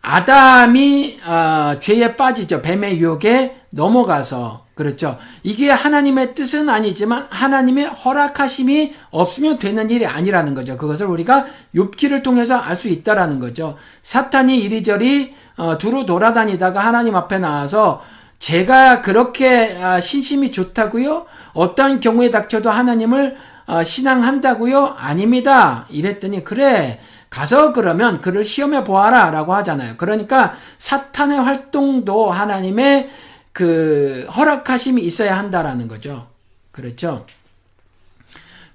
아담이 0.00 1.18
어, 1.26 1.80
죄에 1.80 2.14
빠지죠. 2.14 2.62
뱀의 2.62 2.98
유혹에 3.00 3.62
넘어가서 3.72 4.67
그렇죠. 4.78 5.18
이게 5.42 5.72
하나님의 5.72 6.36
뜻은 6.36 6.68
아니지만 6.68 7.26
하나님의 7.30 7.86
허락하심이 7.86 8.94
없으면 9.10 9.58
되는 9.58 9.90
일이 9.90 10.06
아니라는 10.06 10.54
거죠. 10.54 10.76
그것을 10.76 11.06
우리가 11.06 11.46
욥기를 11.74 12.22
통해서 12.22 12.56
알 12.56 12.76
수 12.76 12.86
있다라는 12.86 13.40
거죠. 13.40 13.76
사탄이 14.02 14.56
이리저리 14.56 15.34
어, 15.56 15.78
두루 15.78 16.06
돌아다니다가 16.06 16.78
하나님 16.78 17.16
앞에 17.16 17.40
나와서 17.40 18.04
제가 18.38 19.02
그렇게 19.02 19.76
아, 19.82 19.98
신심이 19.98 20.52
좋다고요? 20.52 21.26
어떤 21.54 21.98
경우에 21.98 22.30
닥쳐도 22.30 22.70
하나님을 22.70 23.36
어, 23.66 23.82
신앙한다고요? 23.82 24.94
아닙니다. 24.96 25.86
이랬더니 25.90 26.44
그래. 26.44 27.00
가서 27.30 27.72
그러면 27.72 28.20
그를 28.20 28.44
시험해 28.44 28.84
보아라 28.84 29.32
라고 29.32 29.54
하잖아요. 29.54 29.94
그러니까 29.96 30.54
사탄의 30.78 31.40
활동도 31.40 32.30
하나님의 32.30 33.10
그 33.59 34.25
허락하심이 34.37 35.03
있어야 35.03 35.37
한다라는 35.37 35.88
거죠. 35.88 36.29
그렇죠? 36.71 37.27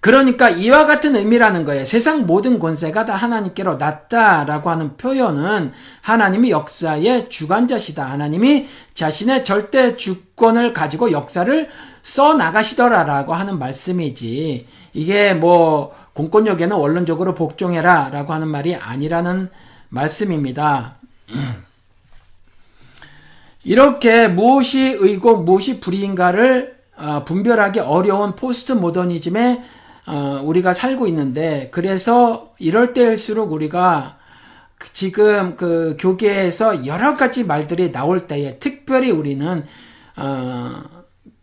그러니까 0.01 0.49
이와 0.49 0.85
같은 0.85 1.15
의미라는 1.15 1.63
거예요. 1.63 1.85
세상 1.85 2.25
모든 2.25 2.59
권세가 2.59 3.05
다 3.05 3.15
하나님께로 3.15 3.75
났다라고 3.75 4.69
하는 4.69 4.97
표현은 4.97 5.71
하나님이 6.01 6.51
역사의 6.51 7.29
주관자시다. 7.29 8.11
하나님이 8.11 8.67
자신의 8.93 9.45
절대 9.45 9.95
주권을 9.95 10.73
가지고 10.73 11.13
역사를 11.13 11.69
써 12.01 12.33
나가시더라라고 12.33 13.33
하는 13.33 13.59
말씀이지. 13.59 14.67
이게 14.91 15.33
뭐 15.33 15.95
공권력에는 16.11 16.75
원론적으로 16.75 17.35
복종해라라고 17.35 18.33
하는 18.33 18.49
말이 18.49 18.75
아니라는 18.75 19.49
말씀입니다. 19.87 20.97
이렇게 23.63 24.27
무엇이 24.27 24.97
의고 24.99 25.37
무엇이 25.37 25.79
불의인가를 25.79 26.75
어, 26.97 27.23
분별하기 27.25 27.79
어려운 27.79 28.35
포스트 28.35 28.73
모더니즘에 28.73 29.63
어, 30.05 30.41
우리가 30.43 30.73
살고 30.73 31.07
있는데 31.07 31.69
그래서 31.71 32.53
이럴 32.59 32.93
때일수록 32.93 33.51
우리가 33.51 34.17
지금 34.91 35.55
그 35.55 35.95
교계에서 35.97 36.85
여러 36.85 37.15
가지 37.15 37.45
말들이 37.45 37.91
나올 37.91 38.27
때에 38.27 38.57
특별히 38.59 39.11
우리는 39.11 39.65
어, 40.17 40.83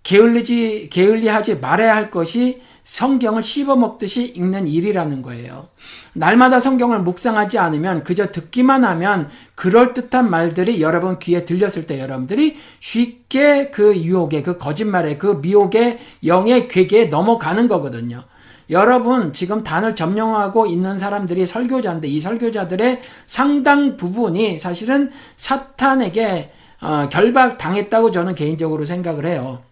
게을리지 0.03 0.89
게을리하지 0.93 1.57
말아야 1.57 1.95
할 1.95 2.11
것이 2.11 2.63
성경을 2.83 3.45
씹어먹듯이 3.45 4.33
읽는 4.37 4.67
일이라는 4.67 5.23
거예요. 5.23 5.69
날마다 6.13 6.61
성경을 6.61 7.01
묵상하지 7.01 7.59
않으면 7.59 8.05
그저 8.05 8.33
듣기만 8.33 8.85
하면 8.85 9.29
그럴듯한 9.55 10.31
말들이 10.31 10.81
여러분 10.83 11.19
귀에 11.19 11.45
들렸을 11.45 11.87
때 11.87 12.01
여러분들이 12.01 12.59
쉽게 12.81 13.71
그 13.71 13.97
유혹에 13.97 14.43
그 14.43 14.59
거짓말에 14.59 15.19
그 15.19 15.41
미혹에 15.43 16.01
영의 16.25 16.69
괴계에 16.69 17.07
넘어가는 17.07 17.69
거거든요. 17.69 18.25
여러분 18.71 19.33
지금 19.33 19.65
단을 19.65 19.97
점령하고 19.97 20.67
있는 20.67 20.99
사람들이 20.99 21.45
설교자인데 21.45 22.07
이 22.07 22.21
설교자들의 22.21 23.03
상당 23.27 23.97
부분이 23.97 24.59
사실은 24.59 25.11
사탄에게 25.37 26.53
어, 26.81 27.09
결박당했다고 27.11 28.11
저는 28.11 28.35
개인적으로 28.35 28.85
생각을 28.85 29.27
해요. 29.27 29.63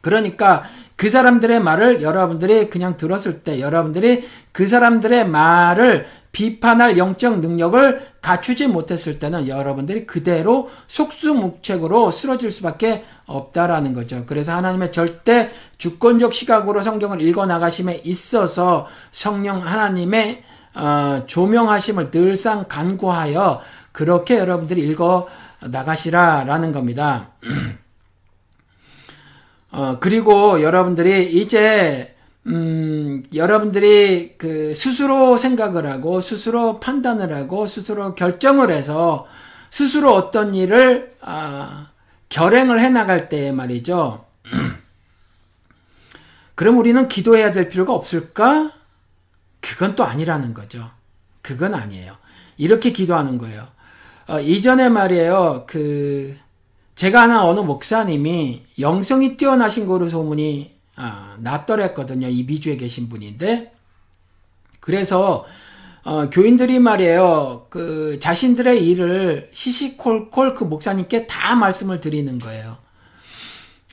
그러니까 0.00 0.64
그 0.96 1.10
사람들의 1.10 1.60
말을 1.60 2.02
여러분들이 2.02 2.70
그냥 2.70 2.96
들었을 2.96 3.40
때 3.40 3.60
여러분들이 3.60 4.28
그 4.52 4.66
사람들의 4.66 5.28
말을 5.28 6.06
비판할 6.30 6.98
영적 6.98 7.40
능력을 7.40 8.14
갖추지 8.20 8.66
못했을 8.66 9.18
때는 9.18 9.46
여러분들이 9.46 10.06
그대로 10.06 10.68
속수묵책으로 10.88 12.10
쓰러질 12.10 12.50
수밖에 12.50 13.04
없다라는 13.26 13.94
거죠. 13.94 14.24
그래서 14.26 14.52
하나님의 14.52 14.92
절대 14.92 15.50
주권적 15.78 16.34
시각으로 16.34 16.82
성경을 16.82 17.22
읽어 17.22 17.46
나가심에 17.46 18.02
있어서 18.04 18.88
성령 19.12 19.64
하나님의 19.64 20.42
어, 20.74 21.22
조명하심을 21.26 22.10
늘상 22.10 22.66
간구하여 22.68 23.60
그렇게 23.92 24.38
여러분들이 24.38 24.82
읽어 24.88 25.28
나가시라라는 25.60 26.72
겁니다. 26.72 27.28
어, 29.74 29.98
그리고 29.98 30.62
여러분들이 30.62 31.32
이제, 31.32 32.14
음, 32.46 33.24
여러분들이 33.34 34.36
그 34.38 34.72
스스로 34.72 35.36
생각을 35.36 35.90
하고, 35.90 36.20
스스로 36.20 36.78
판단을 36.78 37.34
하고, 37.34 37.66
스스로 37.66 38.14
결정을 38.14 38.70
해서, 38.70 39.26
스스로 39.70 40.14
어떤 40.14 40.54
일을, 40.54 41.16
아, 41.22 41.88
결행을 42.28 42.78
해 42.78 42.88
나갈 42.88 43.28
때 43.28 43.50
말이죠. 43.50 44.24
그럼 46.54 46.78
우리는 46.78 47.08
기도해야 47.08 47.50
될 47.50 47.68
필요가 47.68 47.94
없을까? 47.94 48.70
그건 49.60 49.96
또 49.96 50.04
아니라는 50.04 50.54
거죠. 50.54 50.88
그건 51.42 51.74
아니에요. 51.74 52.16
이렇게 52.58 52.92
기도하는 52.92 53.38
거예요. 53.38 53.66
어, 54.28 54.38
이전에 54.38 54.88
말이에요. 54.88 55.64
그, 55.66 56.36
제가 56.94 57.22
아는 57.22 57.38
어느 57.38 57.60
목사님이 57.60 58.62
영성이 58.78 59.36
뛰어나신 59.36 59.86
거로 59.86 60.08
소문이 60.08 60.72
아, 60.96 61.36
났더랬거든요. 61.40 62.28
이 62.28 62.44
미주에 62.44 62.76
계신 62.76 63.08
분인데 63.08 63.72
그래서 64.80 65.44
어, 66.04 66.28
교인들이 66.28 66.78
말이에요. 66.78 67.66
그 67.70 68.18
자신들의 68.20 68.86
일을 68.86 69.50
시시콜콜 69.52 70.54
그 70.54 70.64
목사님께 70.64 71.26
다 71.26 71.54
말씀을 71.56 72.00
드리는 72.00 72.38
거예요. 72.38 72.76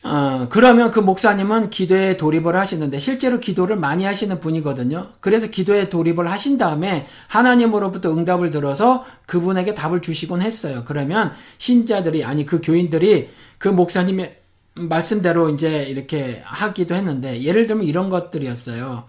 어, 0.04 0.48
그러면 0.50 0.90
그 0.90 1.00
목사님은 1.00 1.70
기도에 1.70 2.18
돌입을 2.18 2.56
하시는데 2.56 2.98
실제로 3.00 3.40
기도를 3.40 3.76
많이 3.76 4.04
하시는 4.04 4.40
분이거든요. 4.40 5.10
그래서 5.20 5.48
기도에 5.48 5.90
돌입을 5.90 6.30
하신 6.30 6.58
다음에 6.58 7.08
하나님으로부터 7.28 8.12
응답을 8.12 8.50
들어서 8.50 9.06
그분에게 9.28 9.76
답을 9.76 10.02
주시곤 10.02 10.42
했어요. 10.42 10.84
그러면 10.88 11.34
신자들이 11.60 12.24
아니 12.24 12.48
그 12.48 12.62
교인들이 12.62 13.30
그 13.60 13.68
목사님의 13.68 14.38
말씀대로 14.74 15.50
이제 15.50 15.84
이렇게 15.84 16.42
하기도 16.46 16.96
했는데 16.96 17.44
예를 17.44 17.68
들면 17.68 17.86
이런 17.86 18.10
것들이었어요. 18.10 19.04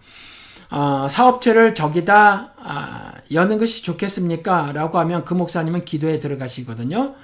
어, 0.71 1.07
사업체를 1.09 1.75
저기다 1.75 2.53
아, 2.59 3.13
여는 3.33 3.57
것이 3.57 3.83
좋겠습니까? 3.83 4.73
라고 4.73 4.99
하면 4.99 5.25
그 5.25 5.33
목사님은 5.33 5.87
기도에 5.87 6.21
들어가시거든요. 6.21 7.15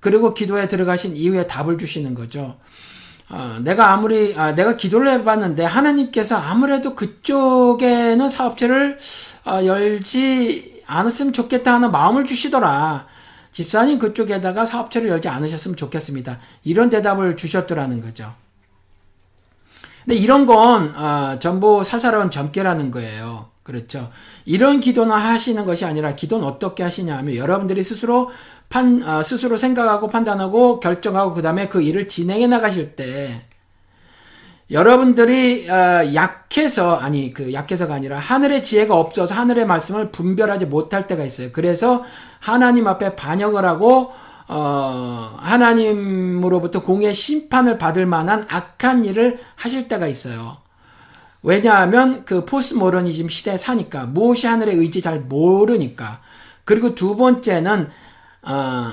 그리고 0.00 0.34
기도에 0.34 0.68
들어가신 0.68 1.16
이후에 1.16 1.46
답을 1.46 1.78
주시는 1.78 2.14
거죠. 2.14 2.58
어, 3.34 3.58
내가 3.58 3.90
아무리 3.90 4.32
아, 4.36 4.54
내가 4.54 4.76
기도를 4.76 5.10
해봤는데 5.10 5.64
하나님께서 5.64 6.36
아무래도 6.36 6.94
그쪽에는 6.94 8.28
사업체를 8.28 8.96
어, 9.44 9.64
열지 9.64 10.82
않았으면 10.86 11.32
좋겠다 11.32 11.74
하는 11.74 11.90
마음을 11.90 12.26
주시더라. 12.26 13.08
집사님 13.50 13.98
그쪽에다가 13.98 14.64
사업체를 14.64 15.08
열지 15.08 15.28
않으셨으면 15.28 15.76
좋겠습니다. 15.76 16.38
이런 16.62 16.90
대답을 16.90 17.36
주셨더라는 17.36 18.00
거죠. 18.00 18.32
근데 20.04 20.14
이런 20.14 20.46
건 20.46 20.94
어, 20.96 21.36
전부 21.40 21.82
사사로운 21.82 22.30
점괘라는 22.30 22.92
거예요. 22.92 23.48
그렇죠. 23.64 24.10
이런 24.44 24.78
기도는 24.78 25.12
하시는 25.12 25.64
것이 25.64 25.86
아니라 25.86 26.14
기도는 26.14 26.46
어떻게 26.46 26.82
하시냐 26.82 27.16
하면 27.18 27.34
여러분들이 27.34 27.82
스스로 27.82 28.30
판, 28.68 29.02
어, 29.02 29.22
스스로 29.22 29.56
생각하고 29.56 30.08
판단하고 30.08 30.80
결정하고 30.80 31.32
그 31.32 31.42
다음에 31.42 31.68
그 31.68 31.80
일을 31.80 32.06
진행해 32.06 32.46
나가실 32.46 32.94
때 32.94 33.42
여러분들이 34.70 35.68
어, 35.70 36.14
약해서 36.14 36.96
아니 36.96 37.32
그 37.32 37.54
약해서가 37.54 37.94
아니라 37.94 38.18
하늘의 38.18 38.64
지혜가 38.64 38.94
없어서 38.94 39.34
하늘의 39.34 39.66
말씀을 39.66 40.12
분별하지 40.12 40.66
못할 40.66 41.06
때가 41.06 41.24
있어요. 41.24 41.50
그래서 41.52 42.04
하나님 42.40 42.86
앞에 42.86 43.16
반역을 43.16 43.64
하고 43.64 44.12
어, 44.46 45.36
하나님으로부터 45.38 46.82
공의 46.82 47.14
심판을 47.14 47.78
받을 47.78 48.04
만한 48.04 48.46
악한 48.50 49.06
일을 49.06 49.38
하실 49.54 49.88
때가 49.88 50.06
있어요. 50.06 50.63
왜냐하면 51.44 52.24
그 52.24 52.44
포스모더니즘 52.46 53.28
시대에 53.28 53.56
사니까 53.58 54.06
무엇이 54.06 54.46
하늘의 54.46 54.76
의지 54.76 55.02
잘 55.02 55.20
모르니까 55.20 56.20
그리고 56.64 56.94
두 56.94 57.16
번째는 57.16 57.90
어, 58.42 58.90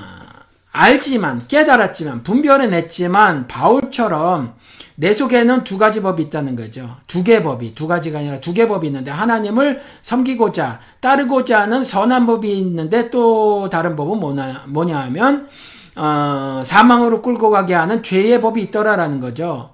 알지만 0.70 1.46
깨달았지만 1.48 2.22
분별해냈지만 2.22 3.48
바울처럼 3.48 4.54
내 4.96 5.14
속에는 5.14 5.64
두 5.64 5.78
가지 5.78 6.02
법이 6.02 6.22
있다는 6.24 6.54
거죠. 6.54 6.96
두 7.06 7.24
개 7.24 7.42
법이 7.42 7.74
두 7.74 7.88
가지가 7.88 8.18
아니라 8.18 8.40
두 8.40 8.52
개 8.52 8.68
법이 8.68 8.86
있는데 8.88 9.10
하나님을 9.10 9.80
섬기고자 10.02 10.80
따르고자 11.00 11.62
하는 11.62 11.82
선한 11.82 12.26
법이 12.26 12.58
있는데 12.58 13.10
또 13.10 13.70
다른 13.70 13.96
법은 13.96 14.20
뭐냐, 14.20 14.64
뭐냐 14.66 14.98
하면 15.04 15.48
어, 15.96 16.62
사망으로 16.64 17.22
끌고 17.22 17.50
가게 17.50 17.72
하는 17.74 18.02
죄의 18.02 18.42
법이 18.42 18.60
있더라라는 18.64 19.20
거죠. 19.20 19.71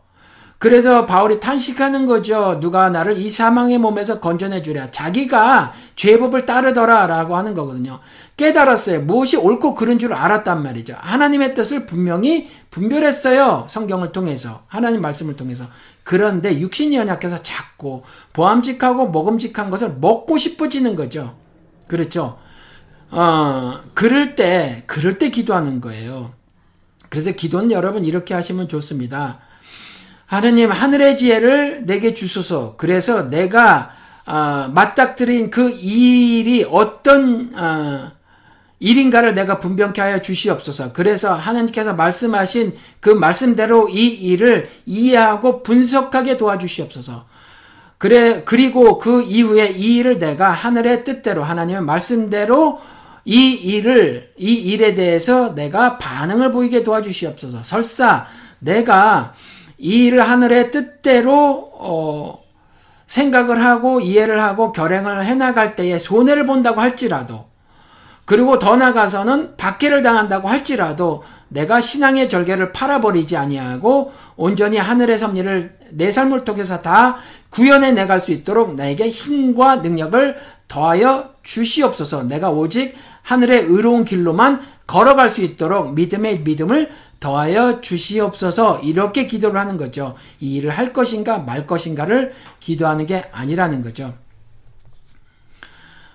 그래서 0.58 1.06
바울이 1.06 1.38
탄식하는 1.38 2.06
거죠. 2.06 2.58
누가 2.58 2.90
나를 2.90 3.16
이 3.16 3.30
사망의 3.30 3.78
몸에서 3.78 4.18
건져내 4.18 4.62
주랴. 4.62 4.90
자기가 4.90 5.72
죄법을 5.94 6.46
따르더라라고 6.46 7.36
하는 7.36 7.54
거거든요. 7.54 8.00
깨달았어요. 8.36 9.02
무엇이 9.02 9.36
옳고 9.36 9.76
그른 9.76 10.00
줄 10.00 10.12
알았단 10.12 10.62
말이죠. 10.62 10.96
하나님의 10.98 11.54
뜻을 11.54 11.86
분명히 11.86 12.50
분별했어요. 12.70 13.66
성경을 13.68 14.10
통해서. 14.10 14.62
하나님 14.66 15.00
말씀을 15.00 15.36
통해서. 15.36 15.64
그런데 16.02 16.58
육신이 16.58 16.96
연약해서 16.96 17.42
자꾸 17.44 18.02
보암직하고 18.32 19.10
먹음직한 19.10 19.70
것을 19.70 19.94
먹고 20.00 20.38
싶어지는 20.38 20.96
거죠. 20.96 21.36
그렇죠. 21.86 22.38
어, 23.10 23.80
그럴 23.94 24.34
때, 24.34 24.82
그럴 24.86 25.18
때 25.18 25.30
기도하는 25.30 25.80
거예요. 25.80 26.32
그래서 27.08 27.30
기도는 27.30 27.70
여러분 27.70 28.04
이렇게 28.04 28.34
하시면 28.34 28.68
좋습니다. 28.68 29.38
하느님 30.28 30.70
하늘의 30.70 31.16
지혜를 31.16 31.86
내게 31.86 32.12
주소서. 32.12 32.74
그래서 32.76 33.30
내가 33.30 33.92
어, 34.26 34.70
맞닥뜨린 34.74 35.50
그 35.50 35.70
일이 35.70 36.66
어떤 36.70 37.50
어, 37.56 38.12
일인가를 38.78 39.32
내가 39.32 39.58
분명케 39.58 40.02
하여 40.02 40.20
주시옵소서. 40.20 40.92
그래서 40.92 41.34
하나님께서 41.34 41.94
말씀하신 41.94 42.76
그 43.00 43.08
말씀대로 43.08 43.88
이 43.88 44.06
일을 44.06 44.68
이해하고 44.84 45.62
분석하게 45.62 46.36
도와주시옵소서. 46.36 47.24
그래 47.96 48.44
그리고 48.44 48.98
그 48.98 49.22
이후에 49.22 49.70
이 49.70 49.96
일을 49.96 50.18
내가 50.18 50.50
하늘의 50.50 51.04
뜻대로 51.04 51.42
하나님의 51.42 51.82
말씀대로 51.82 52.80
이 53.24 53.54
일을 53.54 54.34
이 54.36 54.52
일에 54.52 54.94
대해서 54.94 55.54
내가 55.54 55.96
반응을 55.96 56.52
보이게 56.52 56.84
도와주시옵소서. 56.84 57.62
설사 57.62 58.26
내가 58.58 59.32
이 59.78 60.06
일을 60.06 60.20
하늘의 60.20 60.70
뜻대로 60.70 61.70
어, 61.72 62.42
생각을 63.06 63.64
하고 63.64 64.00
이해를 64.00 64.42
하고 64.42 64.72
결행을 64.72 65.24
해나갈 65.24 65.76
때에 65.76 65.98
손해를 65.98 66.46
본다고 66.46 66.80
할지라도 66.80 67.46
그리고 68.24 68.58
더 68.58 68.76
나가서는 68.76 69.56
박해를 69.56 70.02
당한다고 70.02 70.48
할지라도 70.48 71.22
내가 71.48 71.80
신앙의 71.80 72.28
절개를 72.28 72.72
팔아버리지 72.72 73.36
아니하고 73.36 74.12
온전히 74.36 74.76
하늘의 74.76 75.18
섭리를 75.18 75.78
내 75.92 76.10
삶을 76.10 76.44
통해서 76.44 76.82
다 76.82 77.16
구현해 77.48 77.92
내갈 77.92 78.20
수 78.20 78.32
있도록 78.32 78.74
나에게 78.74 79.08
힘과 79.08 79.76
능력을 79.76 80.36
더하여 80.68 81.30
주시옵소서. 81.42 82.24
내가 82.24 82.50
오직 82.50 82.94
하늘의 83.22 83.64
의로운 83.64 84.04
길로만 84.04 84.60
걸어갈 84.86 85.30
수 85.30 85.40
있도록 85.40 85.94
믿음의 85.94 86.40
믿음을 86.40 86.90
더하여 87.20 87.80
주시옵소서 87.80 88.80
이렇게 88.80 89.26
기도를 89.26 89.60
하는 89.60 89.76
거죠. 89.76 90.14
이 90.40 90.56
일을 90.56 90.70
할 90.70 90.92
것인가 90.92 91.38
말 91.38 91.66
것인가를 91.66 92.34
기도하는 92.60 93.06
게 93.06 93.24
아니라는 93.32 93.82
거죠. 93.82 94.14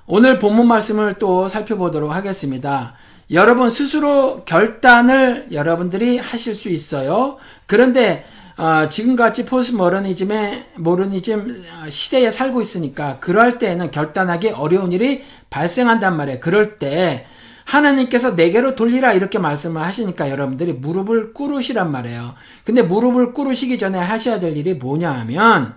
오늘 0.05 0.39
본문 0.39 0.67
말씀을 0.67 1.15
또 1.19 1.47
살펴보도록 1.47 2.11
하겠습니다. 2.11 2.95
여러분 3.31 3.69
스스로 3.69 4.43
결단을 4.43 5.47
여러분들이 5.51 6.17
하실 6.17 6.55
수 6.55 6.69
있어요. 6.69 7.37
그런데 7.65 8.25
어, 8.55 8.87
지금같이 8.87 9.45
포스 9.45 9.71
모더니즘의 9.71 10.65
모더니즘 10.75 11.63
시대에 11.89 12.29
살고 12.29 12.61
있으니까 12.61 13.17
그럴 13.19 13.57
때에는 13.57 13.91
결단하기 13.91 14.49
어려운 14.51 14.91
일이 14.91 15.23
발생한단 15.49 16.15
말이에요. 16.15 16.39
그럴 16.39 16.77
때 16.77 17.25
하나님께서 17.65 18.31
내게로 18.31 18.75
돌리라 18.75 19.13
이렇게 19.13 19.39
말씀을 19.39 19.81
하시니까 19.81 20.29
여러분들이 20.29 20.73
무릎을 20.73 21.33
꿇으시란 21.33 21.91
말이에요. 21.91 22.35
근데 22.63 22.81
무릎을 22.81 23.33
꿇으시기 23.33 23.77
전에 23.77 23.97
하셔야 23.97 24.39
될 24.39 24.57
일이 24.57 24.73
뭐냐 24.73 25.11
하면 25.11 25.75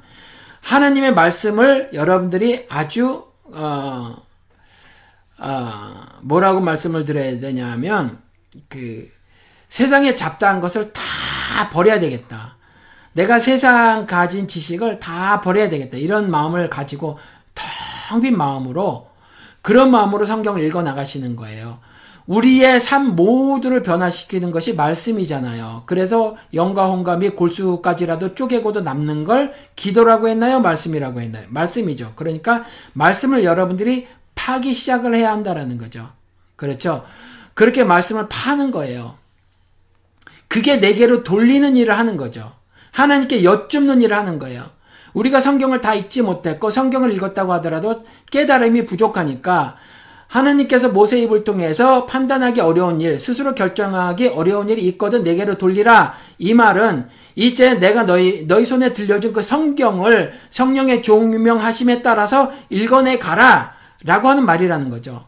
하나님의 0.62 1.14
말씀을 1.14 1.90
여러분들이 1.92 2.66
아주 2.68 3.24
어, 3.44 4.16
어, 5.38 5.94
뭐라고 6.22 6.60
말씀을 6.60 7.04
드려야 7.04 7.38
되냐면 7.38 8.18
그 8.68 9.08
세상에 9.68 10.16
잡다한 10.16 10.60
것을 10.60 10.92
다 10.92 11.02
버려야 11.70 12.00
되겠다. 12.00 12.56
내가 13.12 13.38
세상 13.38 14.06
가진 14.06 14.46
지식을 14.48 15.00
다 15.00 15.40
버려야 15.40 15.68
되겠다. 15.68 15.96
이런 15.96 16.30
마음을 16.30 16.68
가지고 16.68 17.18
텅 17.54 18.20
빈 18.20 18.36
마음으로 18.36 19.10
그런 19.66 19.90
마음으로 19.90 20.26
성경을 20.26 20.62
읽어 20.62 20.84
나가시는 20.84 21.34
거예요. 21.34 21.80
우리의 22.28 22.78
삶 22.78 23.16
모두를 23.16 23.82
변화시키는 23.82 24.52
것이 24.52 24.76
말씀이잖아요. 24.76 25.82
그래서 25.86 26.36
영과 26.54 27.16
및 27.16 27.34
골수까지라도 27.34 28.36
쪼개고도 28.36 28.82
남는 28.82 29.24
걸 29.24 29.54
기도라고 29.74 30.28
했나요? 30.28 30.60
말씀이라고 30.60 31.20
했나요? 31.20 31.46
말씀이죠. 31.48 32.12
그러니까 32.14 32.62
말씀을 32.92 33.42
여러분들이 33.42 34.06
파기 34.36 34.72
시작을 34.72 35.16
해야 35.16 35.32
한다라는 35.32 35.78
거죠. 35.78 36.10
그렇죠? 36.54 37.04
그렇게 37.54 37.82
말씀을 37.82 38.28
파는 38.28 38.70
거예요. 38.70 39.16
그게 40.46 40.76
내게로 40.76 41.24
돌리는 41.24 41.74
일을 41.74 41.98
하는 41.98 42.16
거죠. 42.16 42.52
하나님께 42.92 43.42
여쭙는 43.42 44.00
일을 44.00 44.16
하는 44.16 44.38
거예요. 44.38 44.75
우리가 45.16 45.40
성경을 45.40 45.80
다 45.80 45.94
읽지 45.94 46.22
못했고 46.22 46.68
성경을 46.68 47.10
읽었다고 47.12 47.52
하더라도 47.54 48.04
깨달음이 48.30 48.84
부족하니까 48.84 49.76
하나님께서 50.28 50.90
모세 50.90 51.18
입을 51.20 51.44
통해서 51.44 52.04
판단하기 52.04 52.60
어려운 52.60 53.00
일, 53.00 53.18
스스로 53.18 53.54
결정하기 53.54 54.28
어려운 54.28 54.68
일이 54.68 54.82
있거든 54.88 55.24
내게로 55.24 55.56
돌리라. 55.56 56.14
이 56.38 56.52
말은 56.52 57.08
이제 57.34 57.74
내가 57.74 58.04
너희 58.04 58.46
너희 58.46 58.66
손에 58.66 58.92
들려준 58.92 59.32
그 59.32 59.40
성경을 59.40 60.34
성령의 60.50 61.02
종명하심에 61.02 62.02
따라서 62.02 62.52
읽어내 62.68 63.18
가라라고 63.18 64.28
하는 64.28 64.44
말이라는 64.44 64.90
거죠. 64.90 65.24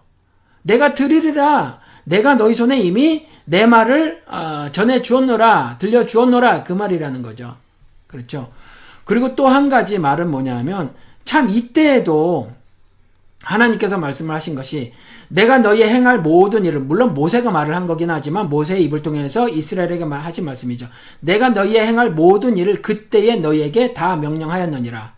내가 0.63 0.95
들으리라. 0.95 1.81
내가 2.05 2.35
너희 2.35 2.55
손에 2.55 2.79
이미 2.79 3.27
내 3.45 3.65
말을 3.67 4.23
어, 4.27 4.69
전해 4.73 5.01
주었노라, 5.01 5.77
들려 5.79 6.05
주었노라 6.05 6.65
그 6.65 6.73
말이라는 6.73 7.23
거죠. 7.23 7.57
그렇죠. 8.07 8.51
그리고 9.09 9.35
또 9.35 9.49
한 9.49 9.71
가지 9.71 9.99
말은 9.99 10.31
뭐냐면 10.31 10.95
참 11.25 11.49
이때에도 11.49 12.51
하나님께서 13.43 13.97
말씀을 13.97 14.35
하신 14.35 14.55
것이 14.55 14.93
내가 15.29 15.59
너희 15.59 15.83
행할 15.83 16.21
모든 16.21 16.67
일을 16.67 16.81
물론 16.81 17.15
모세가 17.15 17.51
말을 17.51 17.75
한 17.75 17.87
거긴 17.87 18.11
하지만 18.11 18.51
모세의 18.51 18.85
입을 18.85 19.01
통해서 19.01 19.49
이스라엘에게 19.49 20.05
하신 20.05 20.45
말씀이죠. 20.45 20.89
내가 21.21 21.49
너희의 21.49 21.87
행할 21.87 22.11
모든 22.11 22.59
일을 22.59 22.83
그때에 22.83 23.37
너희에게 23.37 23.95
다 23.95 24.17
명령하였느니라. 24.17 25.15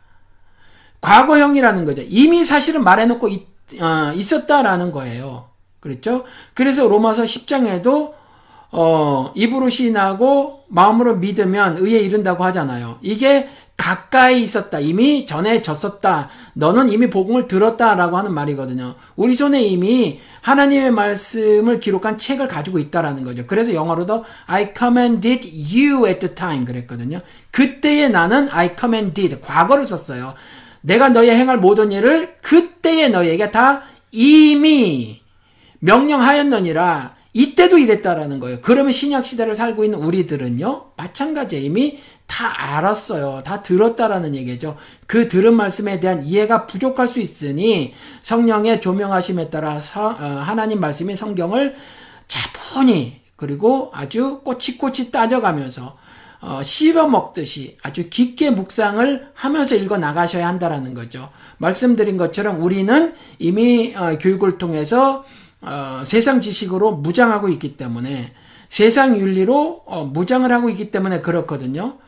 과거형이라는 1.00 1.84
거죠. 1.84 2.02
이미 2.06 2.44
사실은 2.44 2.84
말해놓고 2.84 3.28
있, 3.28 3.48
어, 3.80 4.12
있었다라는 4.14 4.92
거예요. 4.92 5.48
그렇죠? 5.80 6.24
그래서 6.54 6.86
로마서 6.86 7.24
10장에도 7.24 8.12
어, 8.70 9.32
입으로 9.34 9.68
시인하고 9.68 10.64
마음으로 10.68 11.16
믿으면 11.16 11.78
의에 11.78 11.98
이른다고 11.98 12.44
하잖아요. 12.44 12.98
이게 13.02 13.48
가까이 13.80 14.42
있었다. 14.42 14.78
이미 14.78 15.24
전해졌었다. 15.24 16.28
너는 16.52 16.90
이미 16.90 17.08
복음을 17.08 17.48
들었다 17.48 17.94
라고 17.94 18.18
하는 18.18 18.34
말이거든요. 18.34 18.94
우리 19.16 19.34
손에 19.34 19.62
이미 19.62 20.20
하나님의 20.42 20.90
말씀을 20.90 21.80
기록한 21.80 22.18
책을 22.18 22.46
가지고 22.46 22.78
있다라는 22.78 23.24
거죠. 23.24 23.46
그래서 23.46 23.72
영어로도 23.72 24.26
I 24.44 24.74
commanded 24.76 25.50
you 25.74 26.06
at 26.06 26.20
the 26.20 26.34
time 26.34 26.66
그랬거든요. 26.66 27.22
그때에 27.52 28.08
나는 28.08 28.50
I 28.50 28.76
commanded 28.78 29.40
과거를 29.40 29.86
썼어요. 29.86 30.34
내가 30.82 31.08
너희 31.08 31.30
행할 31.30 31.56
모든 31.56 31.90
일을 31.90 32.36
그때에 32.42 33.08
너희에게 33.08 33.50
다 33.50 33.84
이미 34.12 35.22
명령하였느니라. 35.78 37.16
이때도 37.32 37.78
이랬다라는 37.78 38.40
거예요. 38.40 38.58
그러면 38.60 38.92
신약 38.92 39.24
시대를 39.24 39.54
살고 39.54 39.84
있는 39.84 40.00
우리들은요, 40.00 40.86
마찬가지에 40.96 41.60
이미 41.60 42.00
다 42.30 42.76
알았어요. 42.76 43.42
다 43.44 43.60
들었다라는 43.60 44.36
얘기죠. 44.36 44.76
그 45.08 45.28
들은 45.28 45.52
말씀에 45.54 45.98
대한 45.98 46.24
이해가 46.24 46.66
부족할 46.66 47.08
수 47.08 47.18
있으니 47.18 47.92
성령의 48.22 48.80
조명하심에 48.80 49.50
따라 49.50 49.80
서, 49.80 50.10
어, 50.10 50.14
하나님 50.14 50.78
말씀이 50.78 51.16
성경을 51.16 51.74
차분히 52.28 53.20
그리고 53.34 53.90
아주 53.92 54.42
꼬치꼬치 54.44 55.10
따져가면서 55.10 55.98
어, 56.40 56.62
씹어 56.62 57.08
먹듯이 57.08 57.76
아주 57.82 58.08
깊게 58.08 58.50
묵상을 58.50 59.32
하면서 59.34 59.74
읽어 59.74 59.98
나가셔야 59.98 60.46
한다라는 60.46 60.94
거죠. 60.94 61.30
말씀드린 61.58 62.16
것처럼 62.16 62.62
우리는 62.62 63.12
이미 63.40 63.92
어, 63.96 64.16
교육을 64.18 64.56
통해서 64.56 65.24
어, 65.62 66.02
세상 66.06 66.40
지식으로 66.40 66.92
무장하고 66.92 67.48
있기 67.48 67.76
때문에 67.76 68.32
세상 68.68 69.18
윤리로 69.18 69.82
어, 69.84 70.04
무장을 70.04 70.50
하고 70.50 70.70
있기 70.70 70.92
때문에 70.92 71.22
그렇거든요. 71.22 71.98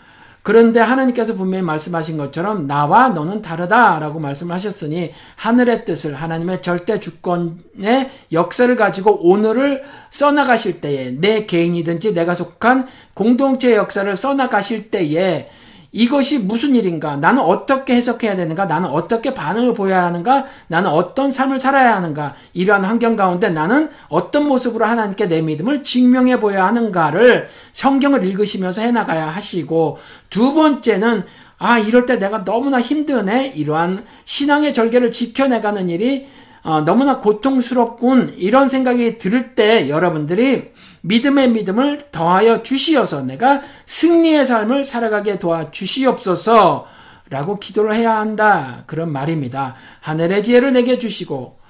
그런데 0.43 0.81
하나님께서 0.81 1.35
분명히 1.35 1.63
말씀하신 1.63 2.17
것처럼 2.17 2.67
나와 2.67 3.11
너는 3.11 3.43
다르다라고 3.43 4.19
말씀을 4.19 4.55
하셨으니 4.57 5.13
하늘의 5.37 5.85
뜻을 5.85 6.15
하나님의 6.15 6.63
절대 6.63 6.99
주권의 6.99 8.11
역사를 8.33 8.75
가지고 8.75 9.29
오늘을 9.29 9.85
써나가실 10.11 10.81
때에 10.81 11.11
내 11.13 11.47
개인이든지 11.47 12.13
내가 12.15 12.35
속한 12.35 12.89
공동체의 13.15 13.77
역사를 13.77 14.15
써나가실 14.15 14.91
때에 14.91 15.49
이것이 15.93 16.39
무슨 16.39 16.75
일인가? 16.75 17.17
나는 17.17 17.43
어떻게 17.43 17.95
해석해야 17.95 18.35
되는가? 18.35 18.65
나는 18.65 18.89
어떻게 18.89 19.35
반응을 19.35 19.75
보여야 19.75 20.05
하는가? 20.05 20.47
나는 20.67 20.91
어떤 20.91 21.31
삶을 21.31 21.61
살아야 21.61 21.95
하는가? 21.97 22.35
이러한 22.55 22.83
환경 22.85 23.15
가운데 23.15 23.51
나는 23.51 23.91
어떤 24.09 24.49
모습으로 24.49 24.87
하나님께 24.87 25.29
내 25.29 25.43
믿음을 25.43 25.85
증명해 25.85 26.41
보여야 26.41 26.67
하는가를 26.67 27.49
성경을 27.73 28.25
읽으시면서 28.25 28.81
해나가야 28.81 29.29
하시고 29.29 29.99
두 30.31 30.55
번째는 30.55 31.25
아, 31.59 31.79
이럴 31.79 32.07
때 32.07 32.19
내가 32.19 32.43
너무나 32.43 32.81
힘드네? 32.81 33.53
이러한 33.55 34.05
신앙의 34.25 34.75
절개를 34.75 35.13
지켜내가는 35.13 35.91
일이 35.91 36.27
어, 36.65 36.81
너무나 36.81 37.19
고통스럽군. 37.19 38.35
이런 38.39 38.69
생각이 38.69 39.19
들때 39.19 39.89
여러분들이 39.89 40.73
믿음의 41.03 41.51
믿음을 41.51 42.11
더하여 42.11 42.63
주시어서 42.63 43.23
내가 43.23 43.63
승리의 43.87 44.47
삶을 44.47 44.85
살아가게 44.85 45.39
도와 45.39 45.71
주시옵소서 45.71 46.89
라고 47.29 47.59
기도를 47.59 47.95
해야 47.95 48.19
한다. 48.19 48.85
그런 48.87 49.11
말입니다. 49.11 49.75
하늘의 50.01 50.43
지혜를 50.43 50.73
내게 50.73 50.99
주시고 50.99 51.63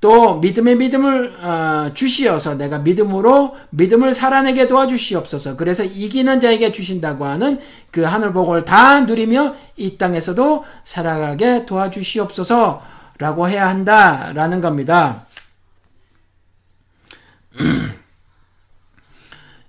또 0.00 0.38
믿음의 0.38 0.76
믿음을 0.76 1.34
어, 1.42 1.90
주시어서 1.92 2.54
내가 2.54 2.78
믿음으로 2.78 3.56
믿음을 3.70 4.14
살아내게 4.14 4.68
도와주시옵소서. 4.68 5.56
그래서 5.56 5.82
이기는 5.82 6.40
자에게 6.40 6.70
주신다고 6.70 7.24
하는 7.24 7.58
그 7.90 8.02
하늘 8.02 8.32
복을 8.32 8.64
다 8.64 9.00
누리며 9.00 9.56
이 9.76 9.98
땅에서도 9.98 10.64
살아가게 10.84 11.66
도와주시옵소서라고 11.66 13.48
해야 13.48 13.68
한다라는 13.68 14.60
겁니다. 14.60 15.26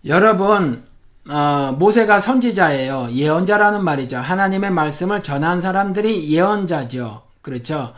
여러분, 0.05 0.83
어, 1.29 1.75
모세가 1.77 2.19
선지자예요. 2.19 3.09
예언자라는 3.11 3.83
말이죠. 3.83 4.17
하나님의 4.17 4.71
말씀을 4.71 5.21
전한 5.23 5.61
사람들이 5.61 6.29
예언자죠. 6.29 7.23
그렇죠. 7.41 7.93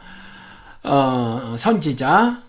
어, 0.84 1.56
선지자. 1.58 2.42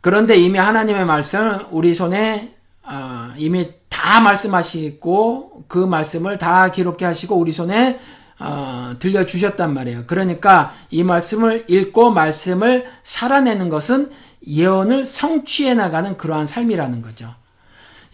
그런데 0.00 0.36
이미 0.36 0.58
하나님의 0.58 1.04
말씀을 1.04 1.66
우리 1.70 1.94
손에 1.94 2.54
어, 2.82 3.32
이미 3.36 3.68
다 3.88 4.20
말씀하시고 4.20 5.64
그 5.66 5.78
말씀을 5.78 6.38
다 6.38 6.70
기록해 6.70 7.04
하시고 7.04 7.36
우리 7.36 7.52
손에 7.52 7.98
어, 8.38 8.94
들려주셨단 8.98 9.74
말이에요. 9.74 10.04
그러니까 10.06 10.72
이 10.90 11.02
말씀을 11.02 11.66
읽고 11.68 12.10
말씀을 12.10 12.86
살아내는 13.02 13.68
것은 13.68 14.10
예언을 14.46 15.04
성취해 15.04 15.74
나가는 15.74 16.16
그러한 16.16 16.46
삶이라는 16.46 17.02
거죠. 17.02 17.34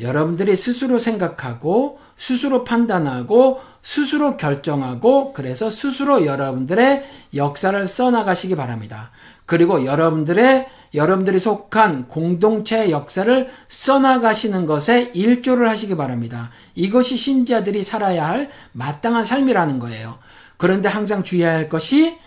여러분들이 0.01 0.57
스스로 0.57 0.99
생각하고 0.99 1.99
스스로 2.17 2.65
판단하고 2.65 3.61
스스로 3.83 4.37
결정하고 4.37 5.33
그래서 5.33 5.71
스스로 5.71 6.27
여러분들의 6.27 7.05
역사를 7.35 7.87
써나가시기 7.87 8.57
바랍니다. 8.57 9.11
그리고 9.47 9.85
여러분들의 9.85 10.69
여러분들이 10.95 11.39
속한 11.39 12.09
공동체의 12.09 12.91
역사를 12.91 13.51
써나가시는 13.69 14.67
것에 14.67 15.13
일조를 15.15 15.69
하시기 15.69 15.97
바랍니다. 15.97 16.51
이것이 16.75 17.17
신자들이 17.17 17.83
살아야 17.83 18.29
할 18.29 18.51
마땅한 18.73 19.25
삶이라는 19.25 19.79
거예요. 19.79 20.19
그런데 20.57 20.89
항상 20.89 21.23
주의해야 21.23 21.55
할 21.55 21.69
것이 21.69 22.19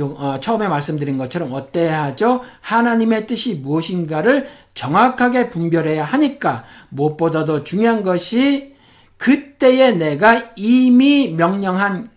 어, 0.00 0.38
처음에 0.40 0.68
말씀드린 0.68 1.16
것처럼 1.16 1.52
어때야 1.52 2.04
하죠? 2.04 2.42
하나님의 2.60 3.26
뜻이 3.26 3.56
무엇인가를 3.56 4.48
정확하게 4.74 5.50
분별해야 5.50 6.04
하니까 6.04 6.64
무엇보다도 6.90 7.64
중요한 7.64 8.02
것이 8.02 8.76
그때에 9.16 9.92
내가 9.92 10.40
이미 10.56 11.34
명령한 11.36 12.08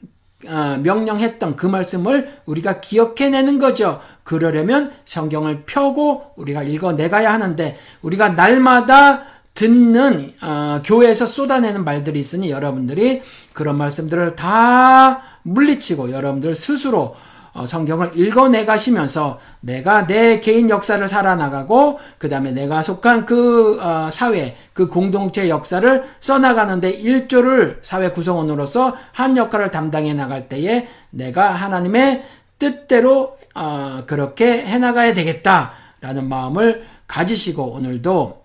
어, 0.48 0.80
명령했던 0.82 1.56
그 1.56 1.68
말씀을 1.68 2.40
우리가 2.46 2.82
기억해내는 2.82 3.60
거죠. 3.60 4.02
그러려면 4.24 4.92
성경을 5.06 5.64
펴고 5.66 6.34
우리가 6.36 6.64
읽어내가야 6.64 7.32
하는데 7.32 7.78
우리가 8.02 8.30
날마다 8.30 9.24
듣는 9.54 10.34
어, 10.42 10.82
교회에서 10.84 11.26
쏟아내는 11.26 11.84
말들이 11.84 12.20
있으니 12.20 12.50
여러분들이 12.50 13.22
그런 13.54 13.78
말씀들을 13.78 14.36
다 14.36 15.22
물리치고 15.44 16.12
여러분들 16.12 16.56
스스로 16.56 17.02
어, 17.02 17.31
성경을 17.54 18.12
읽어내 18.16 18.66
가시면서 18.66 19.40
내가 19.60 20.08
내 20.08 20.40
개인 20.40 20.70
역사를 20.70 21.06
살아나가고 21.06 22.00
그 22.18 22.30
다음에 22.30 22.52
내가 22.52 22.82
속한 22.82 23.26
그 23.26 23.80
어, 23.82 24.10
사회 24.10 24.56
그 24.74 24.88
공동체 24.88 25.50
역사를 25.50 26.04
써나가는데 26.20 26.90
일조를 26.92 27.80
사회 27.82 28.12
구성원으로서 28.12 28.96
한 29.12 29.36
역할을 29.36 29.72
담당해 29.72 30.14
나갈 30.14 30.48
때에 30.48 30.88
내가 31.10 31.52
하나님의 31.52 32.24
뜻대로 32.58 33.38
어, 33.54 34.04
그렇게 34.08 34.66
해나가야 34.66 35.14
되겠다라는 35.14 36.30
마음을 36.30 36.86
가지시고 37.08 37.74
오늘도 37.74 38.42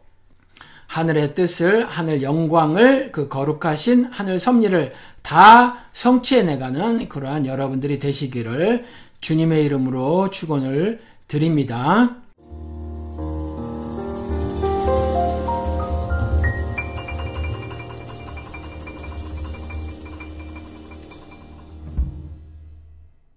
하늘의 0.86 1.34
뜻을, 1.34 1.84
하늘 1.84 2.22
영광을, 2.22 3.10
그 3.12 3.28
거룩하신 3.28 4.06
하늘 4.06 4.38
섭리를 4.38 4.92
다 5.26 5.78
성취해내가는 5.92 7.08
그러한 7.08 7.46
여러분들이 7.46 7.98
되시기를 7.98 8.86
주님의 9.20 9.64
이름으로 9.64 10.30
축원을 10.30 11.00
드립니다. 11.26 12.14